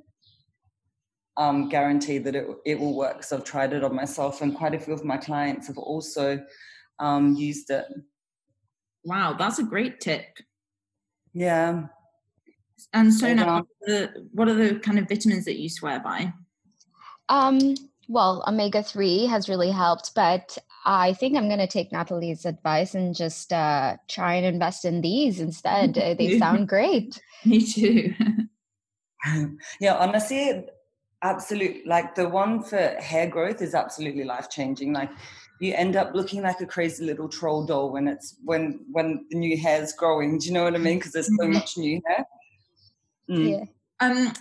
um, 1.36 1.68
guarantee 1.68 2.18
that 2.18 2.34
it 2.34 2.46
it 2.64 2.78
will 2.78 2.94
work. 2.94 3.18
Because 3.18 3.32
I've 3.32 3.44
tried 3.44 3.72
it 3.72 3.84
on 3.84 3.94
myself, 3.94 4.40
and 4.42 4.54
quite 4.54 4.74
a 4.74 4.80
few 4.80 4.94
of 4.94 5.04
my 5.04 5.16
clients 5.16 5.66
have 5.68 5.78
also 5.78 6.44
um, 6.98 7.34
used 7.34 7.70
it. 7.70 7.86
Wow, 9.04 9.34
that's 9.38 9.58
a 9.58 9.64
great 9.64 10.00
tip. 10.00 10.38
Yeah. 11.32 11.86
And 12.92 13.10
Sonam, 13.10 13.46
what 13.46 13.48
are, 13.48 13.66
the, 13.86 14.28
what 14.32 14.48
are 14.48 14.54
the 14.54 14.78
kind 14.78 14.98
of 14.98 15.08
vitamins 15.08 15.44
that 15.44 15.58
you 15.58 15.68
swear 15.68 16.00
by? 16.00 16.32
Um, 17.28 17.74
well, 18.08 18.44
omega 18.46 18.82
3 18.82 19.26
has 19.26 19.48
really 19.48 19.70
helped, 19.70 20.14
but 20.14 20.58
I 20.84 21.14
think 21.14 21.36
I'm 21.36 21.48
going 21.48 21.60
to 21.60 21.66
take 21.66 21.92
Natalie's 21.92 22.44
advice 22.44 22.94
and 22.94 23.14
just 23.14 23.52
uh, 23.52 23.96
try 24.08 24.34
and 24.34 24.46
invest 24.46 24.84
in 24.84 25.00
these 25.00 25.40
instead. 25.40 25.94
they 26.18 26.38
sound 26.38 26.68
great. 26.68 27.20
Me 27.44 27.64
too. 27.64 28.14
yeah, 29.80 29.96
honestly, 29.96 30.64
absolutely. 31.24 31.82
Like 31.86 32.14
the 32.14 32.28
one 32.28 32.62
for 32.62 32.78
hair 32.78 33.26
growth 33.26 33.62
is 33.62 33.74
absolutely 33.74 34.24
life 34.24 34.50
changing. 34.50 34.92
Like 34.92 35.10
you 35.60 35.74
end 35.74 35.96
up 35.96 36.14
looking 36.14 36.42
like 36.42 36.60
a 36.60 36.66
crazy 36.66 37.04
little 37.04 37.28
troll 37.28 37.64
doll 37.64 37.90
when 37.90 38.06
it's 38.06 38.36
when 38.44 38.80
when 38.92 39.24
the 39.30 39.38
new 39.38 39.56
hair's 39.56 39.92
growing. 39.92 40.38
Do 40.38 40.46
you 40.46 40.52
know 40.52 40.64
what 40.64 40.74
I 40.74 40.78
mean? 40.78 40.98
Because 40.98 41.12
there's 41.12 41.26
so 41.26 41.44
mm-hmm. 41.44 41.54
much 41.54 41.76
new 41.76 42.00
hair. 42.06 42.26
Mm. 43.30 43.50
Yeah. 43.50 43.64
Um. 44.00 44.32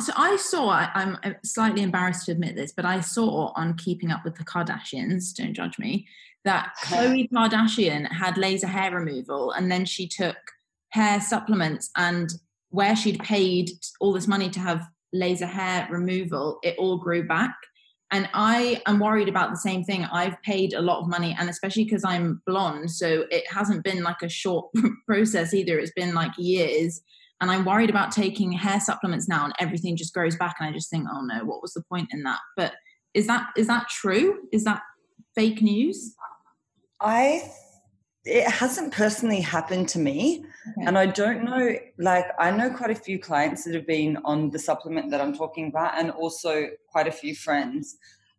so 0.00 0.12
I 0.16 0.36
saw. 0.36 0.68
I, 0.68 0.90
I'm 0.94 1.36
slightly 1.44 1.82
embarrassed 1.82 2.26
to 2.26 2.32
admit 2.32 2.54
this, 2.54 2.72
but 2.72 2.84
I 2.84 3.00
saw 3.00 3.52
on 3.56 3.76
Keeping 3.76 4.10
Up 4.10 4.24
with 4.24 4.36
the 4.36 4.44
Kardashians. 4.44 5.34
Don't 5.34 5.54
judge 5.54 5.78
me. 5.78 6.06
That 6.44 6.72
Khloe 6.84 7.28
Kardashian 7.30 8.10
had 8.10 8.38
laser 8.38 8.68
hair 8.68 8.94
removal, 8.94 9.50
and 9.52 9.70
then 9.70 9.84
she 9.84 10.06
took 10.06 10.36
hair 10.90 11.20
supplements, 11.20 11.90
and 11.96 12.32
where 12.70 12.94
she'd 12.94 13.20
paid 13.20 13.70
all 13.98 14.12
this 14.12 14.28
money 14.28 14.50
to 14.50 14.60
have 14.60 14.86
laser 15.12 15.46
hair 15.46 15.88
removal, 15.90 16.58
it 16.62 16.76
all 16.78 16.98
grew 16.98 17.26
back. 17.26 17.54
And 18.10 18.28
I 18.32 18.80
am 18.86 19.00
worried 19.00 19.28
about 19.28 19.50
the 19.50 19.58
same 19.58 19.84
thing. 19.84 20.04
I've 20.06 20.40
paid 20.42 20.72
a 20.72 20.80
lot 20.80 21.00
of 21.00 21.08
money, 21.08 21.36
and 21.38 21.50
especially 21.50 21.84
because 21.84 22.04
I'm 22.04 22.40
blonde, 22.46 22.90
so 22.90 23.26
it 23.30 23.44
hasn't 23.52 23.84
been 23.84 24.02
like 24.02 24.22
a 24.22 24.28
short 24.28 24.70
process 25.06 25.52
either. 25.52 25.78
It's 25.78 25.92
been 25.92 26.14
like 26.14 26.32
years. 26.38 27.02
And 27.40 27.50
I'm 27.50 27.64
worried 27.64 27.90
about 27.90 28.10
taking 28.10 28.50
hair 28.50 28.80
supplements 28.80 29.28
now, 29.28 29.44
and 29.44 29.52
everything 29.60 29.96
just 29.96 30.14
grows 30.14 30.36
back. 30.36 30.56
And 30.58 30.68
I 30.68 30.72
just 30.72 30.90
think, 30.90 31.06
oh 31.12 31.20
no, 31.20 31.44
what 31.44 31.60
was 31.60 31.74
the 31.74 31.82
point 31.82 32.08
in 32.10 32.22
that? 32.22 32.40
But 32.56 32.74
is 33.12 33.26
that 33.26 33.48
is 33.56 33.66
that 33.66 33.88
true? 33.88 34.38
Is 34.52 34.64
that 34.64 34.80
fake 35.34 35.60
news? 35.60 36.14
I 37.00 37.42
it 38.28 38.50
hasn't 38.50 38.92
personally 38.92 39.40
happened 39.40 39.88
to 39.90 39.98
me. 39.98 40.44
Okay. 40.76 40.86
And 40.86 40.98
I 40.98 41.06
don't 41.06 41.44
know, 41.44 41.76
like, 41.98 42.26
I 42.38 42.50
know 42.50 42.70
quite 42.70 42.90
a 42.90 42.94
few 42.94 43.18
clients 43.18 43.64
that 43.64 43.74
have 43.74 43.86
been 43.86 44.18
on 44.24 44.50
the 44.50 44.58
supplement 44.58 45.10
that 45.10 45.20
I'm 45.20 45.34
talking 45.34 45.68
about, 45.68 45.98
and 45.98 46.10
also 46.10 46.68
quite 46.86 47.08
a 47.08 47.12
few 47.12 47.34
friends. 47.34 47.96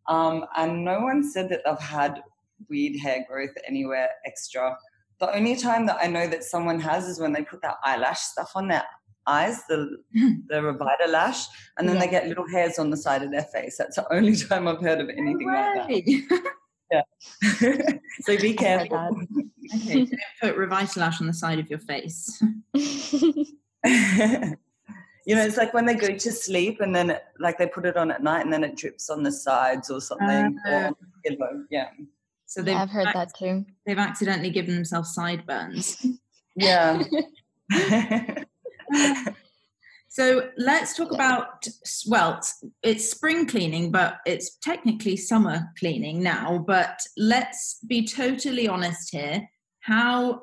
Um, 0.07 0.45
and 0.55 0.85
no 0.85 1.01
one 1.01 1.29
said 1.29 1.49
that 1.49 1.61
they've 1.65 1.79
had 1.79 2.21
weird 2.69 2.99
hair 2.99 3.25
growth 3.27 3.53
anywhere 3.67 4.09
extra. 4.25 4.77
The 5.19 5.35
only 5.35 5.55
time 5.55 5.85
that 5.87 5.97
I 6.01 6.07
know 6.07 6.27
that 6.27 6.43
someone 6.43 6.79
has 6.81 7.05
is 7.07 7.19
when 7.19 7.33
they 7.33 7.43
put 7.43 7.61
that 7.63 7.77
eyelash 7.83 8.19
stuff 8.19 8.51
on 8.55 8.67
their 8.67 8.83
eyes, 9.27 9.63
the 9.67 9.97
the 10.13 10.55
RevitaLash, 10.55 11.45
and 11.77 11.87
then 11.87 11.95
yeah. 11.95 12.01
they 12.01 12.11
get 12.11 12.27
little 12.27 12.47
hairs 12.47 12.79
on 12.79 12.89
the 12.89 12.97
side 12.97 13.23
of 13.23 13.31
their 13.31 13.43
face. 13.43 13.77
That's 13.77 13.95
the 13.95 14.13
only 14.13 14.35
time 14.49 14.67
I've 14.67 14.81
heard 14.81 15.01
of 15.01 15.09
anything 15.09 15.47
no 15.47 15.53
like 15.53 15.87
that. 15.87 16.53
yeah. 16.91 17.01
so 18.21 18.37
be 18.37 18.53
careful. 18.65 19.21
Okay, 19.75 20.05
don't 20.05 20.19
put 20.41 20.57
Revitalash 20.57 21.21
on 21.21 21.27
the 21.27 21.33
side 21.33 21.59
of 21.59 21.69
your 21.69 21.79
face. 21.79 22.41
you 22.73 23.45
know, 25.35 25.43
it's 25.45 25.57
like 25.57 25.73
when 25.73 25.85
they 25.85 25.95
go 25.95 26.15
to 26.15 26.31
sleep 26.31 26.81
and 26.81 26.95
then, 26.95 27.11
it, 27.11 27.23
like, 27.39 27.57
they 27.57 27.67
put 27.67 27.85
it 27.85 27.97
on 27.97 28.11
at 28.11 28.23
night 28.23 28.43
and 28.43 28.51
then 28.51 28.63
it 28.63 28.75
drips 28.75 29.09
on 29.09 29.23
the 29.23 29.31
sides 29.31 29.89
or 29.89 30.01
something. 30.01 30.57
Uh, 30.67 30.91
or 30.91 30.97
pillow. 31.23 31.63
Yeah. 31.69 31.89
So 32.45 32.61
they've 32.63 32.75
I've 32.75 32.89
heard 32.89 33.07
ac- 33.07 33.13
that 33.17 33.35
too. 33.37 33.65
They've 33.85 33.99
accidentally 33.99 34.49
given 34.49 34.73
themselves 34.75 35.13
sideburns. 35.13 36.03
yeah. 36.55 37.03
So 40.11 40.49
let's 40.57 40.97
talk 40.97 41.11
about 41.11 41.67
well, 42.07 42.41
it's 42.81 43.11
spring 43.11 43.45
cleaning, 43.45 43.91
but 43.91 44.17
it's 44.25 44.55
technically 44.57 45.15
summer 45.15 45.71
cleaning 45.77 46.23
now. 46.23 46.63
But 46.65 46.99
let's 47.15 47.79
be 47.87 48.07
totally 48.07 48.67
honest 48.67 49.11
here. 49.11 49.47
How 49.81 50.41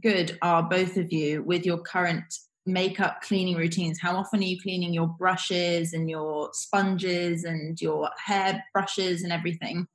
good 0.00 0.38
are 0.40 0.62
both 0.62 0.96
of 0.96 1.12
you 1.12 1.42
with 1.42 1.66
your 1.66 1.78
current 1.78 2.32
makeup 2.64 3.22
cleaning 3.22 3.56
routines? 3.56 3.98
How 4.00 4.14
often 4.16 4.38
are 4.38 4.44
you 4.44 4.60
cleaning 4.60 4.94
your 4.94 5.08
brushes 5.08 5.92
and 5.94 6.08
your 6.08 6.50
sponges 6.52 7.42
and 7.42 7.80
your 7.80 8.08
hair 8.24 8.64
brushes 8.72 9.24
and 9.24 9.32
everything? 9.32 9.88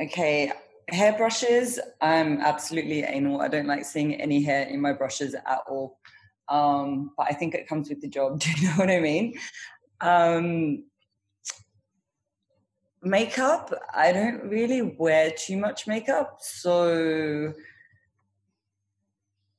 Okay, 0.00 0.52
hair 0.92 1.16
brushes, 1.16 1.80
I'm 2.00 2.40
absolutely 2.40 3.02
anal. 3.02 3.40
I 3.40 3.48
don't 3.48 3.66
like 3.66 3.84
seeing 3.84 4.14
any 4.20 4.42
hair 4.42 4.68
in 4.68 4.80
my 4.80 4.92
brushes 4.92 5.34
at 5.34 5.58
all. 5.68 5.98
Um, 6.48 7.12
but 7.16 7.26
I 7.30 7.32
think 7.32 7.54
it 7.54 7.66
comes 7.66 7.88
with 7.88 8.00
the 8.00 8.08
job. 8.08 8.38
Do 8.40 8.50
you 8.50 8.68
know 8.68 8.74
what 8.74 8.90
I 8.90 9.00
mean? 9.00 9.34
Um, 10.00 10.84
makeup, 13.02 13.72
I 13.94 14.12
don't 14.12 14.44
really 14.44 14.82
wear 14.82 15.30
too 15.30 15.56
much 15.56 15.86
makeup. 15.86 16.38
So 16.40 17.54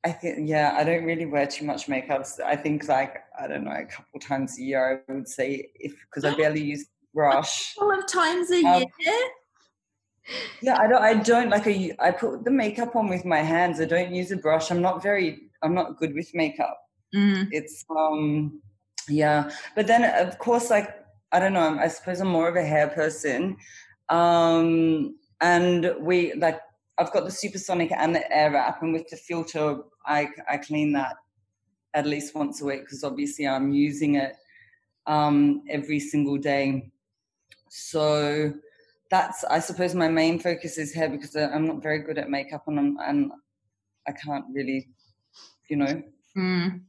I 0.03 0.11
think, 0.11 0.47
yeah, 0.47 0.75
I 0.77 0.83
don't 0.83 1.03
really 1.03 1.25
wear 1.25 1.47
too 1.47 1.65
much 1.65 1.89
makeup. 1.89 2.27
So 2.27 2.45
I 2.45 2.55
think 2.55 2.87
like, 2.87 3.23
I 3.39 3.47
don't 3.47 3.63
know, 3.63 3.71
a 3.71 3.85
couple 3.85 4.19
times 4.19 4.59
a 4.59 4.61
year, 4.61 5.03
I 5.09 5.11
would 5.11 5.27
say, 5.27 5.71
if 5.75 5.95
because 6.05 6.25
I 6.25 6.35
barely 6.37 6.61
use 6.61 6.85
brush. 7.13 7.73
A 7.75 7.79
couple 7.79 7.99
of 7.99 8.07
times 8.07 8.51
a 8.51 8.63
um, 8.65 8.83
year? 8.99 9.15
Yeah, 10.61 10.77
I 10.79 10.87
don't. 10.87 11.01
I 11.01 11.13
don't 11.15 11.49
like. 11.49 11.67
A, 11.67 11.93
I 11.99 12.11
put 12.11 12.43
the 12.43 12.51
makeup 12.51 12.95
on 12.95 13.09
with 13.09 13.25
my 13.25 13.39
hands. 13.39 13.81
I 13.81 13.85
don't 13.85 14.13
use 14.13 14.31
a 14.31 14.37
brush. 14.37 14.71
I'm 14.71 14.81
not 14.81 15.03
very. 15.03 15.49
I'm 15.61 15.73
not 15.73 15.97
good 15.97 16.13
with 16.13 16.33
makeup. 16.33 16.77
Mm. 17.13 17.49
It's 17.51 17.85
um, 17.89 18.61
yeah. 19.09 19.49
But 19.75 19.87
then 19.87 20.03
of 20.27 20.37
course, 20.39 20.69
like 20.69 20.95
I 21.31 21.39
don't 21.39 21.53
know. 21.53 21.77
I 21.79 21.87
suppose 21.87 22.21
I'm 22.21 22.29
more 22.29 22.47
of 22.47 22.55
a 22.55 22.63
hair 22.63 22.87
person. 22.87 23.57
Um, 24.09 25.17
and 25.41 25.93
we 25.99 26.33
like 26.35 26.61
I've 26.97 27.11
got 27.11 27.25
the 27.25 27.31
Supersonic 27.31 27.91
and 27.91 28.15
the 28.15 28.23
Airwrap, 28.33 28.81
and 28.81 28.93
with 28.93 29.09
the 29.09 29.17
filter, 29.17 29.79
I 30.05 30.29
I 30.49 30.57
clean 30.57 30.93
that 30.93 31.15
at 31.93 32.07
least 32.07 32.33
once 32.33 32.61
a 32.61 32.65
week 32.65 32.81
because 32.81 33.03
obviously 33.03 33.47
I'm 33.47 33.71
using 33.71 34.15
it 34.15 34.35
um, 35.05 35.63
every 35.69 35.99
single 35.99 36.37
day. 36.37 36.91
So 37.69 38.53
that's 39.13 39.43
I 39.43 39.59
suppose 39.59 39.93
my 39.93 40.07
main 40.07 40.39
focus 40.39 40.79
is 40.79 40.91
hair 40.91 41.07
because 41.07 41.35
I'm 41.35 41.67
not 41.67 41.83
very 41.83 41.99
good 41.99 42.17
at 42.17 42.31
makeup 42.31 42.63
and 42.65 42.79
I'm, 42.79 42.97
and 43.05 43.31
I 44.07 44.11
can't 44.11 44.45
really, 44.51 44.89
you 45.69 45.77
know. 45.77 46.01
Mm. 46.35 46.81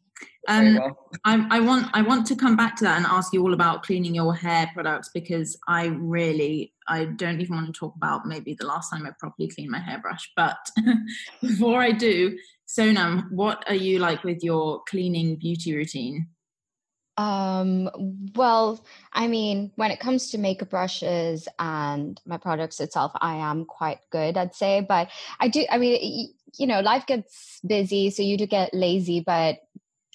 Um, 0.49 0.75
well. 0.77 1.11
I, 1.27 1.47
I, 1.51 1.61
want 1.61 1.89
I 1.93 2.01
want 2.01 2.27
to 2.29 2.37
come 2.37 2.57
back 2.57 2.77
to 2.77 2.85
that 2.85 2.97
and 2.97 3.05
ask 3.05 3.35
you 3.35 3.43
all 3.43 3.53
about 3.53 3.83
cleaning 3.83 4.15
your 4.15 4.35
hair 4.35 4.71
products 4.73 5.11
because 5.13 5.59
I 5.69 5.87
really 5.87 6.73
I 6.89 7.05
don't 7.05 7.43
even 7.43 7.57
want 7.57 7.67
to 7.67 7.79
talk 7.79 7.95
about 7.97 8.27
maybe 8.27 8.55
the 8.55 8.67
last 8.67 8.91
time 8.91 9.07
I 9.07 9.11
properly 9.19 9.49
cleaned 9.49 9.71
my 9.71 9.81
hairbrush. 9.81 10.33
But 10.35 10.57
before 11.43 11.83
I 11.83 11.93
do, 11.93 12.39
Sonam, 12.67 13.31
what 13.33 13.65
are 13.69 13.75
you 13.75 13.99
like 13.99 14.25
with 14.25 14.43
your 14.43 14.83
cleaning 14.89 15.37
beauty 15.37 15.77
routine? 15.77 16.29
Um, 17.17 17.91
well, 18.35 18.85
I 19.13 19.29
mean, 19.29 19.71
when 19.77 19.91
it 19.91 20.01
comes 20.01 20.31
to 20.31 20.39
makeup 20.39 20.71
brushes 20.71 21.47
and 21.59 22.21
my 22.27 22.37
products 22.39 22.81
itself, 22.81 23.13
I 23.21 23.37
am 23.37 23.65
quite 23.65 23.99
good, 24.11 24.37
I'd 24.37 24.55
say. 24.55 24.81
But 24.81 25.11
I 25.39 25.49
do, 25.49 25.65
I 25.71 25.79
mean, 25.79 26.35
you 26.59 26.67
know, 26.67 26.81
life 26.81 27.07
gets 27.07 27.61
busy, 27.67 28.11
so 28.11 28.23
you 28.23 28.37
do 28.37 28.47
get 28.47 28.75
lazy. 28.75 29.21
But 29.21 29.59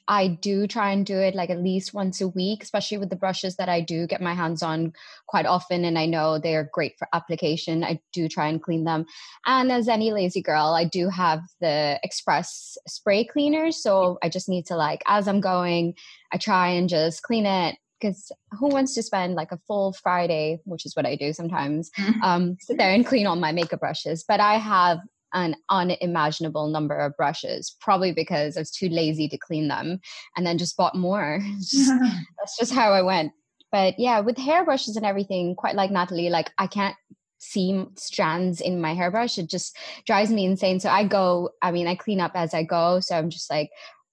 I 0.10 0.28
do 0.28 0.66
try 0.66 0.92
and 0.92 1.06
do 1.06 1.20
it 1.20 1.36
like 1.36 1.52
at 1.52 1.62
least 1.62 1.94
once 1.94 2.20
a 2.20 2.28
week, 2.28 2.64
especially 2.64 2.98
with 2.98 3.12
the 3.12 3.16
brushes 3.16 3.58
that 3.58 3.70
I 3.70 3.80
do 3.80 4.08
get 4.08 4.22
my 4.22 4.34
hands 4.34 4.64
on 4.64 4.92
quite 5.28 5.46
often. 5.46 5.86
And 5.86 6.00
I 6.00 6.08
know 6.08 6.40
they're 6.40 6.68
great 6.74 6.98
for 6.98 7.08
application. 7.14 7.84
I 7.84 8.02
do 8.12 8.28
try 8.28 8.48
and 8.48 8.62
clean 8.62 8.86
them. 8.86 9.06
And 9.46 9.72
as 9.72 9.88
any 9.88 10.12
lazy 10.12 10.42
girl, 10.42 10.74
I 10.76 10.84
do 10.84 11.10
have 11.10 11.42
the 11.62 12.00
express 12.04 12.76
spray 12.88 13.24
cleaner. 13.24 13.72
So 13.72 14.18
I 14.24 14.30
just 14.30 14.50
need 14.50 14.66
to, 14.66 14.76
like, 14.76 15.04
as 15.06 15.28
I'm 15.28 15.42
going, 15.42 15.94
I 16.34 16.38
try 16.38 16.70
and 16.70 16.90
just 16.90 17.22
clean 17.22 17.46
it 17.46 17.78
because 18.02 18.32
who 18.58 18.70
wants 18.70 18.96
to 18.96 19.04
spend 19.04 19.36
like 19.36 19.52
a 19.52 19.60
full 19.68 19.94
Friday, 19.94 20.60
which 20.66 20.86
is 20.88 20.96
what 20.96 21.06
I 21.06 21.16
do 21.18 21.34
sometimes, 21.34 21.92
mm-hmm. 22.00 22.22
um, 22.24 22.58
sit 22.60 22.80
there 22.80 22.94
and 22.94 23.06
clean 23.06 23.28
all 23.28 23.36
my 23.36 23.52
makeup 23.52 23.82
brushes. 23.82 24.26
But 24.28 24.40
I 24.40 24.56
have 24.56 25.00
an 25.34 25.56
unimaginable 25.70 26.70
number 26.70 26.98
of 26.98 27.16
brushes, 27.18 27.76
probably 27.80 28.12
because 28.12 28.58
I 28.58 28.62
was 28.62 28.72
too 28.72 28.90
lazy 28.90 29.28
to 29.30 29.38
clean 29.38 29.68
them 29.68 30.00
and 30.36 30.46
then 30.46 30.58
just 30.58 30.78
bought 30.78 30.96
more. 30.96 31.40
just, 31.60 31.92
that's 32.38 32.58
just 32.58 32.74
how 32.74 32.92
I 32.92 33.02
went. 33.02 33.32
But 33.72 34.00
yeah, 34.00 34.20
with 34.20 34.38
hairbrushes 34.38 34.96
and 34.96 35.06
everything, 35.06 35.56
quite 35.56 35.76
like 35.76 35.92
Natalie, 35.92 36.30
like 36.30 36.52
I 36.58 36.68
can't 36.68 36.96
see 37.38 37.86
strands 37.96 38.62
in 38.62 38.82
my 38.82 38.94
hairbrush. 38.94 39.38
It 39.38 39.50
just 39.50 39.78
drives 40.06 40.32
me 40.32 40.46
insane. 40.46 40.80
So 40.80 40.90
I 40.90 41.06
go, 41.06 41.52
I 41.62 41.72
mean, 41.72 41.88
I 41.88 41.96
clean 41.96 42.20
up 42.20 42.32
as 42.36 42.54
I 42.54 42.64
go. 42.64 43.00
So 43.00 43.16
I'm 43.16 43.30
just 43.30 43.50
like 43.50 43.70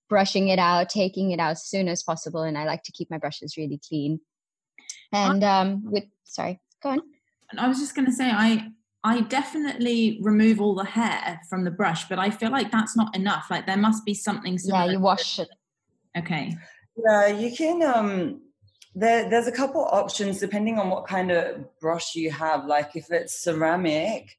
brushing 0.09 0.49
it 0.49 0.59
out, 0.59 0.89
taking 0.89 1.33
it 1.33 1.41
out 1.41 1.53
as 1.53 1.67
soon 1.67 1.89
as 1.89 2.03
possible. 2.03 2.43
And 2.43 2.57
I 2.57 2.65
like 2.65 2.83
to 2.85 2.93
keep 2.93 3.11
my 3.11 3.19
brushes 3.19 3.57
really 3.57 3.81
clean. 3.89 4.21
And 5.13 5.43
um 5.43 5.91
with 5.91 6.05
sorry, 6.25 6.61
go 6.83 6.91
on. 6.91 7.03
I 7.57 7.69
was 7.69 7.79
just 7.79 7.95
gonna 7.95 8.13
say 8.13 8.31
I 8.31 8.69
I 9.07 9.21
definitely 9.21 10.19
remove 10.21 10.61
all 10.61 10.75
the 10.75 10.85
hair 10.85 11.41
from 11.49 11.63
the 11.63 11.71
brush, 11.71 12.09
but 12.09 12.19
I 12.19 12.29
feel 12.29 12.51
like 12.51 12.73
that's 12.73 12.97
not 12.97 13.15
enough. 13.15 13.47
Like 13.53 13.65
there 13.65 13.77
must 13.77 14.05
be 14.05 14.15
something. 14.15 14.59
Yeah, 14.65 14.87
you 14.87 14.99
wash 14.99 15.39
it. 15.39 15.49
Okay. 16.19 16.57
Yeah, 16.97 17.29
you 17.29 17.55
can. 17.55 17.85
Um, 17.85 18.41
there, 18.97 19.31
there's 19.31 19.47
a 19.47 19.53
couple 19.53 19.85
options 19.85 20.41
depending 20.41 20.81
on 20.81 20.91
what 20.91 21.07
kind 21.07 21.31
of 21.31 21.79
brush 21.79 22.17
you 22.17 22.33
have. 22.33 22.67
Like 22.67 22.97
if 22.97 23.13
it's 23.13 23.45
ceramic, 23.45 24.37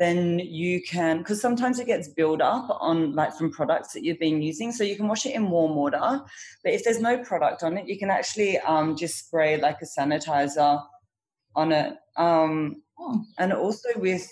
then 0.00 0.40
you 0.40 0.82
can 0.82 1.18
because 1.18 1.40
sometimes 1.40 1.78
it 1.78 1.86
gets 1.86 2.08
built 2.08 2.40
up 2.40 2.76
on 2.80 3.12
like 3.12 3.32
from 3.34 3.52
products 3.52 3.92
that 3.92 4.02
you've 4.02 4.18
been 4.18 4.42
using 4.42 4.72
so 4.72 4.82
you 4.82 4.96
can 4.96 5.06
wash 5.08 5.26
it 5.26 5.34
in 5.34 5.50
warm 5.50 5.74
water 5.74 6.20
but 6.62 6.72
if 6.72 6.84
there's 6.84 7.00
no 7.00 7.18
product 7.24 7.64
on 7.64 7.76
it 7.76 7.88
you 7.88 7.98
can 7.98 8.08
actually 8.08 8.58
um, 8.58 8.94
just 8.94 9.26
spray 9.26 9.56
like 9.56 9.82
a 9.82 9.84
sanitizer 9.84 10.80
on 11.56 11.72
it 11.72 11.96
um, 12.16 12.80
oh. 12.98 13.24
and 13.38 13.52
also 13.52 13.88
with 13.96 14.30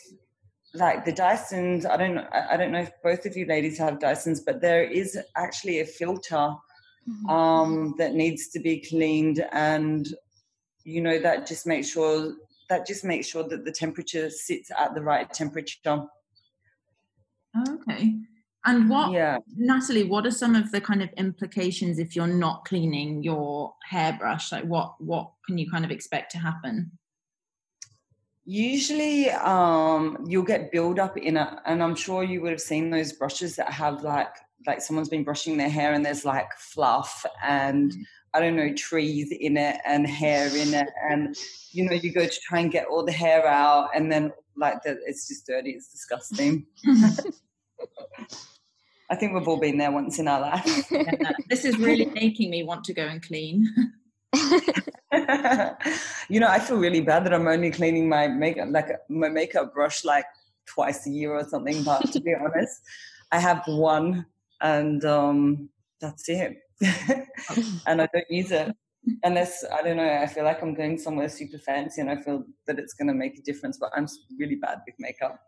like 0.74 1.04
the 1.04 1.12
dysons 1.12 1.86
i 1.86 1.96
don't 1.96 2.14
know 2.14 2.26
i 2.50 2.56
don't 2.56 2.72
know 2.72 2.80
if 2.80 2.90
both 3.02 3.24
of 3.24 3.36
you 3.36 3.46
ladies 3.46 3.78
have 3.78 3.98
dysons 3.98 4.40
but 4.44 4.60
there 4.60 4.84
is 4.84 5.18
actually 5.36 5.80
a 5.80 5.86
filter 5.86 6.34
mm-hmm. 7.08 7.30
um, 7.30 7.94
that 7.98 8.14
needs 8.14 8.48
to 8.48 8.60
be 8.60 8.80
cleaned 8.80 9.46
and 9.52 10.08
you 10.84 11.00
know 11.00 11.18
that 11.18 11.46
just 11.46 11.66
makes 11.66 11.88
sure 11.88 12.34
that 12.68 12.86
just 12.86 13.04
makes 13.04 13.26
sure 13.26 13.44
that 13.48 13.64
the 13.64 13.72
temperature 13.72 14.30
sits 14.30 14.70
at 14.76 14.94
the 14.94 15.02
right 15.02 15.32
temperature. 15.32 16.04
Okay. 17.68 18.16
And 18.64 18.90
what, 18.90 19.12
yeah. 19.12 19.38
Natalie, 19.56 20.04
what 20.04 20.26
are 20.26 20.32
some 20.32 20.56
of 20.56 20.72
the 20.72 20.80
kind 20.80 21.02
of 21.02 21.08
implications 21.16 21.98
if 22.00 22.16
you're 22.16 22.26
not 22.26 22.64
cleaning 22.64 23.22
your 23.22 23.74
hairbrush? 23.88 24.50
Like 24.50 24.64
what, 24.64 24.94
what 24.98 25.30
can 25.46 25.56
you 25.56 25.70
kind 25.70 25.84
of 25.84 25.92
expect 25.92 26.32
to 26.32 26.38
happen? 26.38 26.90
Usually, 28.46 29.30
um, 29.30 30.24
you'll 30.26 30.44
get 30.44 30.70
buildup 30.70 31.18
in 31.18 31.36
it, 31.36 31.48
and 31.66 31.82
I'm 31.82 31.96
sure 31.96 32.22
you 32.22 32.40
would 32.42 32.52
have 32.52 32.60
seen 32.60 32.90
those 32.90 33.12
brushes 33.12 33.56
that 33.56 33.72
have 33.72 34.02
like 34.02 34.34
like 34.66 34.80
someone's 34.80 35.08
been 35.08 35.24
brushing 35.24 35.56
their 35.56 35.68
hair 35.68 35.92
and 35.92 36.04
there's 36.04 36.24
like 36.24 36.52
fluff 36.58 37.24
and 37.44 37.92
mm. 37.92 38.02
I 38.34 38.40
don't 38.40 38.56
know 38.56 38.72
trees 38.74 39.30
in 39.30 39.56
it 39.56 39.76
and 39.86 40.08
hair 40.08 40.48
in 40.48 40.74
it 40.74 40.88
and 41.08 41.36
you 41.76 41.84
know, 41.84 41.92
you 41.92 42.10
go 42.10 42.26
to 42.26 42.40
try 42.40 42.60
and 42.60 42.72
get 42.72 42.86
all 42.86 43.04
the 43.04 43.12
hair 43.12 43.46
out, 43.46 43.90
and 43.94 44.10
then 44.10 44.32
like 44.56 44.82
that, 44.84 44.96
it's 45.06 45.28
just 45.28 45.46
dirty. 45.46 45.72
It's 45.72 45.88
disgusting. 45.88 46.66
I 49.08 49.14
think 49.14 49.34
we've 49.34 49.46
all 49.46 49.60
been 49.60 49.78
there 49.78 49.92
once 49.92 50.18
in 50.18 50.26
our 50.26 50.40
life. 50.40 50.90
Yeah, 50.90 51.32
this 51.48 51.64
is 51.64 51.78
really 51.78 52.06
making 52.06 52.50
me 52.50 52.64
want 52.64 52.82
to 52.84 52.94
go 52.94 53.06
and 53.06 53.22
clean. 53.22 53.68
you 56.28 56.40
know, 56.40 56.48
I 56.48 56.58
feel 56.58 56.76
really 56.76 57.00
bad 57.00 57.24
that 57.24 57.34
I'm 57.34 57.46
only 57.46 57.70
cleaning 57.70 58.08
my 58.08 58.28
makeup, 58.28 58.68
like 58.70 58.88
my 59.08 59.28
makeup 59.28 59.74
brush, 59.74 60.04
like 60.04 60.26
twice 60.66 61.06
a 61.06 61.10
year 61.10 61.32
or 61.34 61.44
something. 61.44 61.82
But 61.82 62.12
to 62.12 62.20
be 62.20 62.34
honest, 62.40 62.82
I 63.32 63.38
have 63.38 63.62
one, 63.66 64.26
and 64.60 65.04
um, 65.04 65.68
that's 66.00 66.28
it. 66.28 66.58
and 67.86 68.02
I 68.02 68.08
don't 68.12 68.30
use 68.30 68.50
it 68.50 68.74
unless 69.22 69.64
I 69.64 69.82
don't 69.82 69.96
know, 69.96 70.18
I 70.20 70.26
feel 70.26 70.44
like 70.44 70.62
I'm 70.62 70.74
going 70.74 70.98
somewhere 70.98 71.28
super 71.28 71.58
fancy 71.58 72.00
and 72.00 72.10
I 72.10 72.16
feel 72.16 72.44
that 72.66 72.78
it's 72.78 72.94
going 72.94 73.08
to 73.08 73.14
make 73.14 73.38
a 73.38 73.42
difference, 73.42 73.78
but 73.78 73.90
I'm 73.94 74.06
really 74.38 74.56
bad 74.56 74.80
with 74.86 74.94
makeup. 74.98 75.40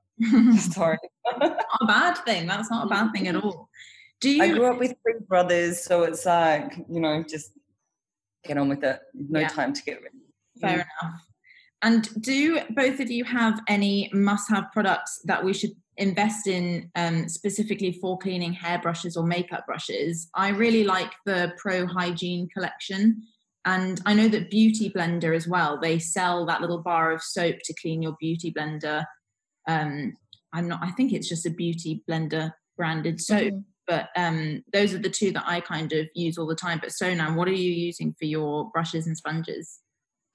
Sorry. 0.58 0.98
not 1.38 1.64
a 1.80 1.86
bad 1.86 2.18
thing. 2.18 2.46
That's 2.46 2.70
not 2.70 2.86
a 2.86 2.88
bad 2.88 3.12
thing 3.12 3.28
at 3.28 3.36
all. 3.36 3.68
Do 4.20 4.30
you? 4.30 4.42
I 4.42 4.48
grew 4.48 4.66
up 4.66 4.78
with 4.78 4.94
three 5.02 5.20
brothers, 5.28 5.80
so 5.80 6.02
it's 6.02 6.26
like 6.26 6.76
you 6.90 7.00
know, 7.00 7.22
just 7.22 7.52
get 8.48 8.58
on 8.58 8.68
with 8.68 8.82
it. 8.82 8.98
No 9.14 9.40
yeah. 9.40 9.48
time 9.48 9.72
to 9.72 9.82
get 9.84 10.02
ready. 10.02 10.16
Fair 10.60 10.86
enough. 11.02 11.20
And 11.82 12.08
do 12.20 12.60
both 12.70 12.98
of 12.98 13.08
you 13.08 13.22
have 13.24 13.60
any 13.68 14.10
must-have 14.12 14.64
products 14.72 15.20
that 15.26 15.44
we 15.44 15.52
should 15.52 15.70
invest 15.96 16.48
in 16.48 16.90
um, 16.96 17.28
specifically 17.28 17.92
for 17.92 18.18
cleaning 18.18 18.52
hairbrushes 18.52 19.16
or 19.16 19.24
makeup 19.24 19.64
brushes? 19.66 20.28
I 20.34 20.48
really 20.48 20.82
like 20.82 21.12
the 21.24 21.52
Pro 21.56 21.86
Hygiene 21.86 22.48
collection. 22.52 23.22
And 23.64 24.00
I 24.06 24.14
know 24.14 24.28
that 24.28 24.50
Beauty 24.50 24.90
Blender 24.90 25.36
as 25.36 25.46
well, 25.46 25.78
they 25.80 25.98
sell 25.98 26.46
that 26.46 26.60
little 26.60 26.82
bar 26.82 27.12
of 27.12 27.22
soap 27.22 27.56
to 27.64 27.74
clean 27.80 28.02
your 28.02 28.16
beauty 28.18 28.52
blender. 28.52 29.04
Um, 29.68 30.16
I'm 30.52 30.66
not, 30.68 30.80
I 30.82 30.90
think 30.92 31.12
it's 31.12 31.28
just 31.28 31.46
a 31.46 31.50
Beauty 31.50 32.02
Blender 32.08 32.52
branded 32.76 33.20
soap. 33.20 33.52
Mm-hmm. 33.52 33.58
But 33.88 34.10
um, 34.14 34.62
those 34.72 34.94
are 34.94 34.98
the 34.98 35.10
two 35.10 35.32
that 35.32 35.44
I 35.46 35.60
kind 35.60 35.92
of 35.92 36.06
use 36.14 36.38
all 36.38 36.46
the 36.46 36.54
time. 36.54 36.78
But 36.80 36.90
Sonam, 36.90 37.34
what 37.34 37.48
are 37.48 37.52
you 37.52 37.72
using 37.72 38.14
for 38.18 38.26
your 38.26 38.70
brushes 38.70 39.06
and 39.06 39.16
sponges? 39.16 39.80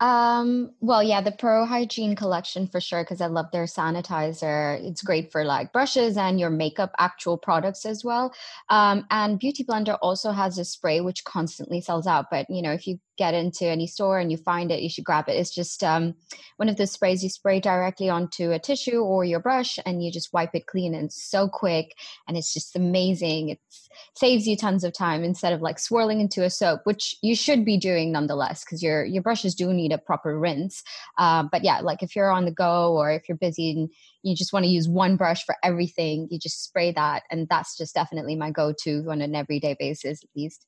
Um, 0.04 0.72
well, 0.82 1.02
yeah, 1.02 1.22
the 1.22 1.32
Pro 1.32 1.66
Hygiene 1.66 2.14
collection 2.16 2.68
for 2.68 2.82
sure, 2.82 3.04
because 3.06 3.22
I 3.22 3.28
love 3.28 3.46
their 3.54 3.64
sanitizer. 3.64 4.84
It's 4.84 5.02
great 5.02 5.32
for 5.32 5.46
like 5.46 5.72
brushes 5.72 6.18
and 6.18 6.38
your 6.38 6.50
makeup 6.50 6.94
actual 7.00 7.38
products 7.38 7.86
as 7.86 8.04
well. 8.04 8.34
Um, 8.70 9.06
and 9.12 9.40
Beauty 9.40 9.64
Blender 9.64 9.98
also 10.02 10.32
has 10.32 10.58
a 10.58 10.66
spray 10.66 11.00
which 11.00 11.24
constantly 11.24 11.80
sells 11.80 12.06
out. 12.06 12.26
But 12.30 12.48
you 12.50 12.62
know, 12.62 12.74
if 12.74 12.86
you 12.86 13.00
get 13.18 13.34
into 13.34 13.66
any 13.66 13.88
store 13.88 14.20
and 14.20 14.32
you 14.32 14.38
find 14.38 14.72
it, 14.72 14.82
you 14.82 14.90
should 14.90 15.04
grab 15.04 15.30
it. 15.30 15.34
It's 15.34 15.54
just 15.54 15.84
um, 15.84 16.16
one 16.58 16.70
of 16.70 16.78
the 16.78 16.88
sprays 16.88 17.24
you 17.24 17.30
spray 17.30 17.60
directly 17.60 18.10
onto 18.10 18.52
a 18.52 18.60
tissue 18.60 19.02
or 19.02 19.24
your 19.24 19.40
brush 19.40 19.78
and 19.86 20.04
you 20.04 20.12
just 20.12 20.34
wipe 20.34 20.56
it 20.56 20.66
clean 20.66 20.96
and 20.96 21.06
it's 21.06 21.24
so 21.24 21.48
quick 21.48 21.96
and 22.28 22.38
it's 22.38 22.54
just 22.54 22.76
amazing. 22.76 23.50
It 23.50 23.60
saves 24.16 24.48
you 24.48 24.58
tons 24.58 24.84
of 24.84 24.94
time 24.94 25.24
instead 25.24 25.54
of 25.54 25.62
like 25.62 25.80
swirling 25.80 26.20
into 26.20 26.44
a 26.44 26.50
soap, 26.50 26.82
which 26.86 27.16
you 27.22 27.36
should 27.36 27.66
be 27.66 27.78
doing 27.78 28.12
nonetheless 28.12 28.64
because 28.64 28.82
your 28.82 29.06
your 29.06 29.22
brushes 29.22 29.56
do 29.56 29.72
need 29.72 29.92
a 29.92 29.98
proper 29.98 30.40
rinse. 30.40 30.84
Uh, 31.18 31.44
but 31.52 31.64
yeah, 31.64 31.80
like 31.82 32.02
if 32.02 32.16
you're 32.16 32.32
on 32.32 32.46
the 32.46 32.52
go 32.52 32.94
or 32.94 33.12
if 33.12 33.28
you're 33.28 33.38
busy 33.38 33.72
and 33.72 33.90
you 34.24 34.36
just 34.36 34.54
want 34.54 34.64
to 34.66 34.72
use 34.72 34.88
one 34.88 35.18
brush 35.18 35.46
for 35.46 35.56
everything, 35.64 36.28
you 36.32 36.40
just 36.40 36.64
spray 36.64 36.92
that, 36.94 37.24
and 37.30 37.48
that's 37.50 37.78
just 37.78 37.94
definitely 37.94 38.36
my 38.36 38.52
go-to 38.52 39.06
on 39.10 39.22
an 39.22 39.36
everyday 39.36 39.76
basis 39.78 40.24
at 40.24 40.30
least. 40.36 40.66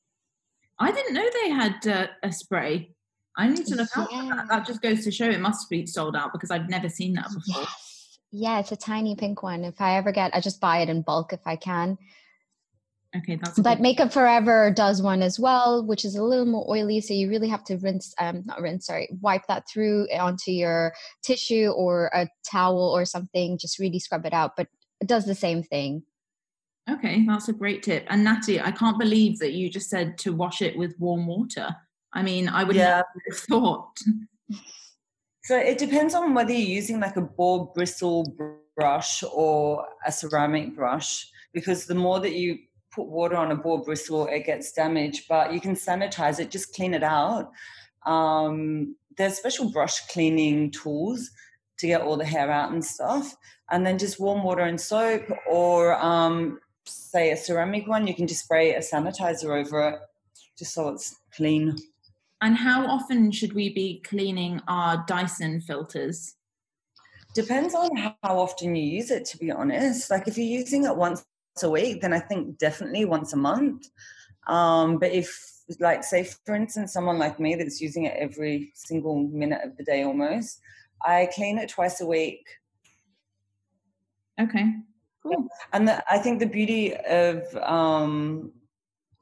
I 0.78 0.92
didn't 0.92 1.14
know 1.14 1.28
they 1.42 1.50
had 1.50 1.86
uh, 1.86 2.06
a 2.22 2.32
spray. 2.32 2.92
I 3.36 3.48
need 3.48 3.66
to 3.66 3.74
look 3.76 3.88
yeah. 3.96 4.02
out 4.02 4.10
for 4.10 4.34
that. 4.34 4.48
That 4.48 4.66
just 4.66 4.82
goes 4.82 5.04
to 5.04 5.10
show 5.10 5.28
it 5.28 5.40
must 5.40 5.68
be 5.68 5.86
sold 5.86 6.16
out 6.16 6.32
because 6.32 6.50
I've 6.50 6.68
never 6.68 6.88
seen 6.88 7.14
that 7.14 7.26
before. 7.26 7.62
Yes. 7.62 8.18
Yeah, 8.32 8.58
it's 8.60 8.72
a 8.72 8.76
tiny 8.76 9.14
pink 9.14 9.42
one. 9.42 9.64
If 9.64 9.80
I 9.80 9.96
ever 9.96 10.12
get, 10.12 10.34
I 10.34 10.40
just 10.40 10.60
buy 10.60 10.78
it 10.78 10.88
in 10.88 11.02
bulk 11.02 11.32
if 11.32 11.46
I 11.46 11.56
can. 11.56 11.96
Okay, 13.16 13.36
that's. 13.36 13.58
But 13.58 13.80
Makeup 13.80 14.12
Forever 14.12 14.70
does 14.70 15.00
one 15.00 15.22
as 15.22 15.38
well, 15.38 15.84
which 15.84 16.04
is 16.04 16.16
a 16.16 16.22
little 16.22 16.44
more 16.44 16.68
oily, 16.68 17.00
so 17.00 17.14
you 17.14 17.28
really 17.28 17.48
have 17.48 17.64
to 17.64 17.76
rinse, 17.76 18.12
um, 18.18 18.42
not 18.44 18.60
rinse, 18.60 18.86
sorry, 18.86 19.08
wipe 19.20 19.46
that 19.48 19.64
through 19.72 20.08
onto 20.12 20.50
your 20.50 20.92
tissue 21.22 21.68
or 21.68 22.10
a 22.12 22.28
towel 22.50 22.92
or 22.94 23.04
something. 23.04 23.58
Just 23.58 23.78
really 23.78 23.98
scrub 23.98 24.26
it 24.26 24.34
out, 24.34 24.52
but 24.56 24.66
it 25.00 25.06
does 25.06 25.24
the 25.24 25.34
same 25.34 25.62
thing. 25.62 26.02
Okay, 26.88 27.24
that's 27.26 27.48
a 27.48 27.52
great 27.52 27.82
tip. 27.82 28.06
And 28.08 28.22
Natty, 28.22 28.60
I 28.60 28.70
can't 28.70 28.98
believe 28.98 29.38
that 29.40 29.52
you 29.52 29.68
just 29.68 29.90
said 29.90 30.16
to 30.18 30.32
wash 30.32 30.62
it 30.62 30.76
with 30.76 30.94
warm 31.00 31.26
water. 31.26 31.74
I 32.12 32.22
mean, 32.22 32.48
I 32.48 32.62
would 32.62 32.76
yeah. 32.76 33.02
have 33.28 33.38
thought. 33.38 33.98
So 35.44 35.56
it 35.56 35.78
depends 35.78 36.14
on 36.14 36.32
whether 36.32 36.52
you're 36.52 36.76
using 36.76 37.00
like 37.00 37.16
a 37.16 37.22
boar 37.22 37.72
bristle 37.74 38.34
brush 38.76 39.24
or 39.32 39.86
a 40.06 40.12
ceramic 40.12 40.76
brush, 40.76 41.28
because 41.52 41.86
the 41.86 41.94
more 41.94 42.20
that 42.20 42.34
you 42.34 42.58
put 42.92 43.06
water 43.06 43.36
on 43.36 43.50
a 43.50 43.56
boar 43.56 43.82
bristle, 43.82 44.26
it 44.28 44.46
gets 44.46 44.72
damaged. 44.72 45.24
But 45.28 45.52
you 45.52 45.60
can 45.60 45.74
sanitize 45.74 46.38
it, 46.38 46.50
just 46.50 46.74
clean 46.74 46.94
it 46.94 47.02
out. 47.02 47.50
Um, 48.06 48.94
there's 49.16 49.38
special 49.38 49.70
brush 49.70 50.06
cleaning 50.08 50.70
tools 50.70 51.30
to 51.78 51.86
get 51.86 52.02
all 52.02 52.16
the 52.16 52.24
hair 52.24 52.50
out 52.50 52.72
and 52.72 52.84
stuff. 52.84 53.34
And 53.70 53.84
then 53.84 53.98
just 53.98 54.20
warm 54.20 54.44
water 54.44 54.62
and 54.62 54.80
soap, 54.80 55.24
or 55.50 55.94
um, 56.02 56.60
say 56.86 57.30
a 57.30 57.36
ceramic 57.36 57.86
one, 57.86 58.06
you 58.06 58.14
can 58.14 58.26
just 58.26 58.44
spray 58.44 58.74
a 58.74 58.80
sanitizer 58.80 59.58
over 59.58 59.88
it 59.88 60.00
just 60.58 60.72
so 60.72 60.88
it's 60.88 61.16
clean. 61.34 61.76
And 62.40 62.56
how 62.56 62.86
often 62.86 63.30
should 63.30 63.52
we 63.52 63.72
be 63.72 64.02
cleaning 64.04 64.60
our 64.68 65.04
Dyson 65.06 65.60
filters? 65.60 66.34
Depends 67.34 67.74
on 67.74 67.96
how 67.96 68.16
often 68.22 68.74
you 68.74 68.82
use 68.82 69.10
it, 69.10 69.24
to 69.26 69.38
be 69.38 69.50
honest. 69.50 70.10
Like 70.10 70.28
if 70.28 70.38
you're 70.38 70.46
using 70.46 70.84
it 70.84 70.96
once 70.96 71.24
a 71.62 71.70
week, 71.70 72.00
then 72.00 72.12
I 72.12 72.20
think 72.20 72.58
definitely 72.58 73.04
once 73.04 73.32
a 73.32 73.36
month. 73.36 73.88
Um, 74.46 74.98
but 74.98 75.12
if, 75.12 75.38
like, 75.80 76.04
say, 76.04 76.24
for 76.44 76.54
instance, 76.54 76.92
someone 76.92 77.18
like 77.18 77.40
me 77.40 77.54
that's 77.56 77.80
using 77.80 78.04
it 78.04 78.16
every 78.18 78.70
single 78.74 79.16
minute 79.16 79.60
of 79.64 79.76
the 79.76 79.84
day 79.84 80.04
almost, 80.04 80.60
I 81.04 81.28
clean 81.34 81.58
it 81.58 81.70
twice 81.70 82.00
a 82.00 82.06
week. 82.06 82.46
Okay. 84.40 84.66
Cool. 85.26 85.48
And 85.72 85.88
the, 85.88 86.12
I 86.12 86.18
think 86.18 86.38
the 86.38 86.46
beauty 86.46 86.94
of 86.94 87.42
um, 87.56 88.52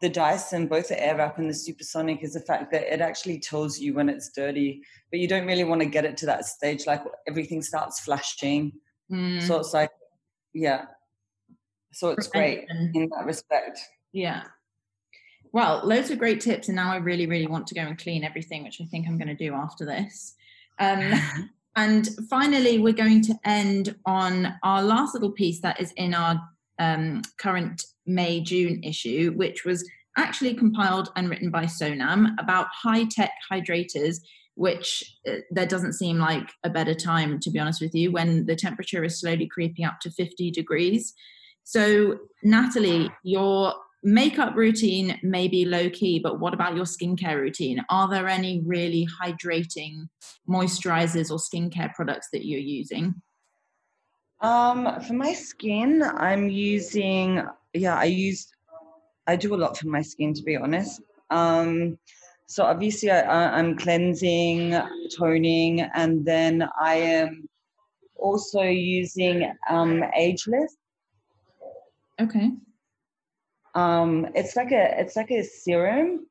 the 0.01 0.09
Dyson, 0.09 0.67
both 0.67 0.88
the 0.88 0.97
Airwrap 0.97 1.38
and 1.38 1.49
the 1.49 1.55
Supersonic, 1.55 2.23
is 2.23 2.35
the 2.35 2.40
fact 2.40 2.71
that 2.73 2.93
it 2.93 3.01
actually 3.01 3.38
tells 3.38 3.79
you 3.79 3.95
when 3.95 4.09
it's 4.09 4.31
dirty, 4.31 4.83
but 5.11 5.21
you 5.21 5.29
don't 5.29 5.47
really 5.47 5.64
want 5.64 5.81
to 5.81 5.87
get 5.87 6.05
it 6.05 6.17
to 6.19 6.27
that 6.27 6.45
stage, 6.45 6.87
like 6.87 7.03
everything 7.27 7.62
starts 7.62 8.01
flashing. 8.01 8.73
Mm. 9.11 9.43
So 9.43 9.59
it's 9.59 9.73
like, 9.73 9.90
yeah. 10.53 10.87
So 11.93 12.11
it's 12.11 12.27
great 12.27 12.67
in 12.69 13.09
that 13.17 13.25
respect. 13.25 13.81
Yeah. 14.12 14.43
Well, 15.53 15.83
loads 15.85 16.11
of 16.11 16.19
great 16.19 16.40
tips, 16.40 16.67
and 16.69 16.75
now 16.75 16.93
I 16.93 16.97
really, 16.97 17.27
really 17.27 17.47
want 17.47 17.69
to 17.69 17.75
go 17.75 17.83
and 17.83 17.97
clean 17.97 18.25
everything, 18.25 18.64
which 18.64 18.81
I 18.81 18.87
think 18.87 19.07
I'm 19.07 19.17
going 19.17 19.29
to 19.29 19.35
do 19.37 19.55
after 19.55 19.87
this. 19.87 20.35
Um, 20.81 21.12
And 21.77 22.09
finally, 22.31 22.79
we're 22.79 22.93
going 22.93 23.23
to 23.23 23.35
end 23.45 23.97
on 24.07 24.55
our 24.63 24.83
last 24.83 25.15
little 25.15 25.33
piece 25.33 25.61
that 25.61 25.81
is 25.81 25.93
in 25.97 26.15
our 26.15 26.41
um, 26.79 27.23
current 27.39 27.85
May 28.07 28.41
June 28.41 28.83
issue, 28.83 29.33
which 29.35 29.65
was 29.65 29.89
actually 30.17 30.55
compiled 30.55 31.11
and 31.17 31.29
written 31.29 31.51
by 31.51 31.65
Sonam 31.65 32.35
about 32.39 32.69
high 32.73 33.05
tech 33.05 33.33
hydrators 33.51 34.19
which 34.57 35.17
uh, 35.29 35.37
there 35.51 35.67
doesn't 35.67 35.95
seem 35.95 36.19
like 36.19 36.51
a 36.63 36.71
better 36.71 36.95
time, 36.95 37.41
to 37.41 37.51
be 37.51 37.59
honest 37.59 37.81
with 37.81 37.95
you, 37.95 38.13
when 38.13 38.47
the 38.47 38.57
temperature 38.57 39.05
is 39.05 39.21
slowly 39.21 39.47
creeping 39.47 39.85
up 39.85 40.01
to 40.01 40.11
50 40.11 40.51
degrees. 40.51 41.13
So, 41.65 42.19
Natalie, 42.43 43.11
your 43.23 43.75
makeup 44.05 44.55
routine 44.55 45.19
may 45.23 45.49
be 45.49 45.64
low 45.64 45.88
key, 45.88 46.21
but 46.21 46.38
what 46.38 46.55
about 46.55 46.77
your 46.77 46.85
skincare 46.85 47.40
routine? 47.40 47.83
Are 47.88 48.09
there 48.09 48.29
any 48.29 48.61
really 48.64 49.09
hydrating 49.21 50.09
moisturizers 50.49 51.31
or 51.31 51.38
skincare 51.38 51.93
products 51.95 52.29
that 52.33 52.47
you're 52.47 52.61
using? 52.61 53.14
Um, 54.40 55.01
for 55.01 55.14
my 55.14 55.33
skin, 55.33 56.03
I'm 56.03 56.51
using, 56.51 57.43
yeah, 57.73 57.97
I 57.97 58.05
use, 58.05 58.47
I 59.27 59.37
do 59.37 59.55
a 59.55 59.57
lot 59.57 59.79
for 59.79 59.88
my 59.88 60.03
skin, 60.03 60.35
to 60.35 60.43
be 60.43 60.57
honest. 60.57 61.01
Um, 61.31 61.99
so 62.47 62.64
obviously 62.64 63.11
I, 63.11 63.59
I'm 63.59 63.75
cleansing, 63.75 64.79
toning, 65.17 65.81
and 65.81 66.27
then 66.27 66.69
I 66.79 66.97
am 66.97 67.49
also 68.17 68.62
using 68.62 69.51
um, 69.71 70.05
ageless. 70.14 70.77
Okay. 72.21 72.51
Um, 73.75 74.29
it's 74.35 74.57
like 74.57 74.73
a 74.73 75.01
it's 75.01 75.17
like 75.17 75.31
a 75.31 75.43
serum. 75.43 76.27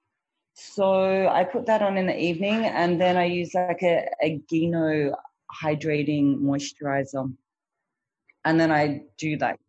So 0.56 1.28
I 1.28 1.44
put 1.44 1.66
that 1.66 1.82
on 1.82 1.98
in 1.98 2.06
the 2.06 2.18
evening, 2.18 2.66
and 2.66 3.02
then 3.02 3.18
I 3.18 3.26
use 3.26 3.54
like 3.54 3.82
a, 3.82 4.08
a 4.22 4.40
Gino 4.50 5.16
hydrating 5.64 6.38
moisturizer, 6.40 7.34
and 8.46 8.60
then 8.60 8.72
I 8.72 9.02
do 9.18 9.36
like 9.38 9.60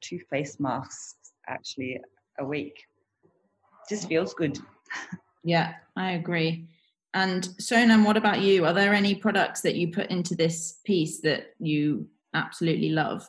two 0.00 0.18
face 0.30 0.58
masks 0.58 1.32
actually 1.48 2.00
a 2.38 2.44
week. 2.44 2.84
Just 3.88 4.08
feels 4.08 4.34
good. 4.34 4.58
Yeah, 5.44 5.74
I 5.96 6.12
agree. 6.12 6.68
And 7.14 7.44
Sonam, 7.60 8.04
what 8.04 8.16
about 8.16 8.40
you? 8.40 8.66
Are 8.66 8.74
there 8.74 8.92
any 8.92 9.14
products 9.14 9.62
that 9.62 9.76
you 9.76 9.92
put 9.92 10.10
into 10.10 10.34
this 10.34 10.80
piece 10.84 11.20
that 11.20 11.54
you 11.58 12.08
absolutely 12.34 12.90
love? 12.90 13.28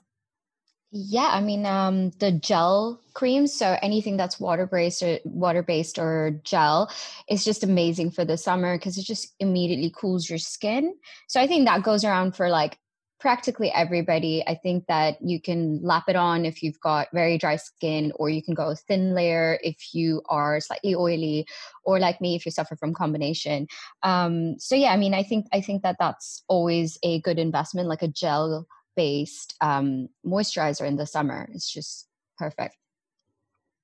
Yeah, 1.00 1.30
I 1.32 1.42
mean 1.42 1.64
um, 1.68 2.10
the 2.18 2.32
gel 2.32 3.00
creams. 3.14 3.54
So 3.54 3.78
anything 3.84 4.18
that's 4.18 4.40
water 4.40 4.66
based 4.66 5.04
or 5.04 5.20
water 5.26 5.62
based 5.62 6.00
or 6.00 6.42
gel 6.44 6.92
is 7.30 7.46
just 7.46 7.64
amazing 7.64 8.10
for 8.10 8.26
the 8.26 8.36
summer 8.36 8.80
because 8.80 8.98
it 8.98 9.04
just 9.04 9.36
immediately 9.40 9.94
cools 9.96 10.28
your 10.28 10.40
skin. 10.40 10.96
So 11.28 11.40
I 11.40 11.46
think 11.46 11.68
that 11.68 11.84
goes 11.84 12.04
around 12.04 12.36
for 12.36 12.50
like 12.50 12.80
practically 13.20 13.72
everybody. 13.72 14.44
I 14.48 14.56
think 14.56 14.88
that 14.88 15.18
you 15.22 15.40
can 15.40 15.80
lap 15.84 16.06
it 16.08 16.16
on 16.16 16.46
if 16.46 16.64
you've 16.64 16.80
got 16.80 17.10
very 17.14 17.38
dry 17.38 17.58
skin, 17.58 18.12
or 18.16 18.32
you 18.32 18.42
can 18.42 18.56
go 18.56 18.74
thin 18.74 19.14
layer 19.14 19.60
if 19.62 19.94
you 19.94 20.24
are 20.30 20.60
slightly 20.60 20.96
oily, 20.96 21.46
or 21.84 22.00
like 22.00 22.22
me 22.22 22.36
if 22.36 22.44
you 22.44 22.52
suffer 22.52 22.76
from 22.76 22.96
combination. 22.96 23.68
Um, 24.02 24.58
so 24.58 24.74
yeah, 24.74 24.94
I 24.94 24.98
mean, 24.98 25.14
I 25.14 25.22
think 25.22 25.46
I 25.54 25.62
think 25.62 25.84
that 25.84 25.98
that's 26.00 26.44
always 26.48 26.98
a 27.04 27.22
good 27.22 27.38
investment, 27.38 27.88
like 27.88 28.02
a 28.02 28.08
gel 28.08 28.66
based 28.98 29.56
um, 29.62 30.10
moisturizer 30.26 30.86
in 30.86 30.98
the 30.98 31.06
summer. 31.06 31.48
It's 31.54 31.72
just 31.72 32.10
perfect. 32.38 32.76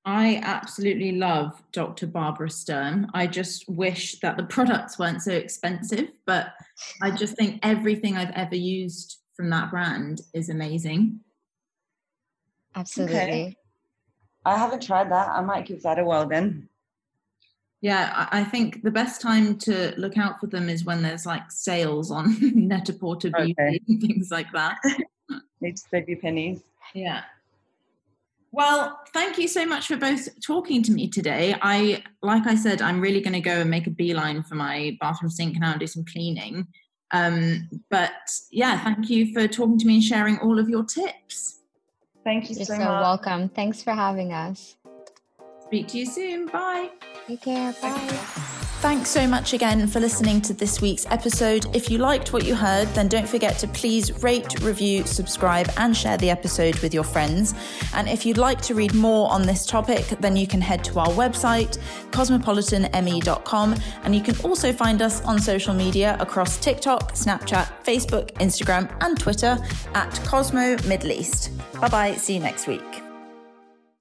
I 0.06 0.42
absolutely 0.44 1.14
love 1.14 1.64
Dr. 1.72 2.08
Barbara 2.08 2.50
Sturm. 2.50 3.08
I 3.14 3.26
just 3.28 3.70
wish 3.70 4.20
that 4.20 4.36
the 4.36 4.44
products 4.44 5.00
weren't 5.00 5.22
so 5.22 5.32
expensive, 5.32 6.12
but 6.26 6.54
I 7.02 7.12
just 7.12 7.38
think 7.38 7.60
everything 7.64 8.18
I've 8.18 8.32
ever 8.32 8.56
used 8.56 9.20
from 9.34 9.50
that 9.52 9.72
brand 9.72 10.22
is 10.34 10.50
amazing. 10.50 11.22
Absolutely. 12.76 13.18
Okay. 13.18 13.58
I 14.44 14.58
haven't 14.58 14.84
tried 14.84 15.10
that. 15.12 15.30
I 15.30 15.40
might 15.40 15.66
give 15.66 15.84
that 15.84 16.00
a 16.00 16.04
whirl 16.04 16.28
then. 16.28 16.68
Yeah, 17.84 18.30
I 18.32 18.46
think 18.46 18.82
the 18.82 18.92
best 18.92 19.20
time 19.20 19.58
to 19.58 19.94
look 19.98 20.18
out 20.18 20.40
for 20.40 20.48
them 20.48 20.70
is 20.70 20.86
when 20.86 21.02
there's 21.02 21.26
like 21.26 21.52
sales 21.52 22.12
on 22.12 22.38
Net-a-Porter 22.42 23.30
Beauty 23.32 23.56
okay. 23.60 23.82
and 23.90 24.00
things 24.00 24.32
like 24.32 24.50
that. 24.54 24.78
Need 25.60 25.76
to 25.76 25.84
save 25.92 26.08
your 26.08 26.18
pennies. 26.20 26.62
Yeah. 26.94 27.24
Well, 28.54 29.02
thank 29.12 29.38
you 29.38 29.50
so 29.50 29.66
much 29.66 29.88
for 29.88 29.98
both 29.98 30.30
talking 30.40 30.82
to 30.82 30.94
me 30.94 31.10
today. 31.10 31.58
I, 31.62 32.04
like 32.22 32.48
I 32.48 32.56
said, 32.56 32.82
I'm 32.82 33.02
really 33.02 33.20
going 33.20 33.34
to 33.34 33.42
go 33.42 33.60
and 33.60 33.70
make 33.70 33.86
a 33.86 33.92
beeline 33.92 34.44
for 34.44 34.56
my 34.56 34.98
bathroom 35.02 35.30
sink 35.30 35.60
now 35.60 35.72
and 35.72 35.82
do 35.82 35.88
some 35.88 36.06
cleaning. 36.06 36.66
Um, 37.12 37.70
but 37.90 38.14
yeah, 38.50 38.82
thank 38.82 39.10
you 39.10 39.34
for 39.34 39.46
talking 39.46 39.78
to 39.80 39.86
me 39.86 39.96
and 39.96 40.04
sharing 40.04 40.38
all 40.40 40.58
of 40.58 40.70
your 40.70 40.86
tips. 40.86 41.60
Thank 42.24 42.50
you 42.50 42.56
You're 42.56 42.66
so, 42.66 42.76
so 42.76 42.80
much. 42.80 43.02
welcome. 43.02 43.50
Thanks 43.50 43.84
for 43.84 43.92
having 43.92 44.32
us. 44.32 44.78
Speak 45.74 45.88
to 45.88 45.98
you 45.98 46.06
soon. 46.06 46.46
Bye. 46.50 46.92
Take 47.26 47.42
care. 47.42 47.74
Bye. 47.82 47.98
Thanks 48.84 49.10
so 49.10 49.26
much 49.26 49.54
again 49.54 49.88
for 49.88 50.00
listening 50.00 50.40
to 50.42 50.54
this 50.54 50.82
week's 50.82 51.08
episode. 51.08 51.66
If 51.76 51.90
you 51.90 51.98
liked 51.98 52.32
what 52.32 52.46
you 52.46 52.54
heard, 52.54 52.88
then 52.90 53.08
don't 53.08 53.28
forget 53.28 53.58
to 53.58 53.68
please 53.68 54.22
rate, 54.22 54.62
review, 54.62 55.04
subscribe, 55.06 55.72
and 55.78 55.98
share 55.98 56.16
the 56.18 56.30
episode 56.30 56.78
with 56.82 56.94
your 56.94 57.04
friends. 57.04 57.56
And 57.96 58.08
if 58.08 58.24
you'd 58.24 58.38
like 58.38 58.62
to 58.64 58.76
read 58.76 58.94
more 58.94 59.32
on 59.32 59.42
this 59.42 59.66
topic, 59.66 60.06
then 60.20 60.36
you 60.36 60.46
can 60.46 60.62
head 60.62 60.84
to 60.84 61.00
our 61.00 61.08
website, 61.08 61.80
cosmopolitanme.com, 62.12 63.76
and 64.04 64.14
you 64.14 64.22
can 64.22 64.40
also 64.42 64.72
find 64.72 65.02
us 65.02 65.24
on 65.24 65.40
social 65.40 65.74
media 65.74 66.18
across 66.20 66.58
TikTok, 66.58 67.14
Snapchat, 67.14 67.68
Facebook, 67.84 68.32
Instagram, 68.34 68.96
and 69.02 69.20
Twitter 69.20 69.58
at 69.96 70.14
Cosmo 70.24 70.78
Middle 70.88 71.14
East. 71.14 71.50
Bye 71.82 71.90
bye, 71.90 72.16
see 72.16 72.36
you 72.36 72.42
next 72.42 72.68
week. 72.68 73.03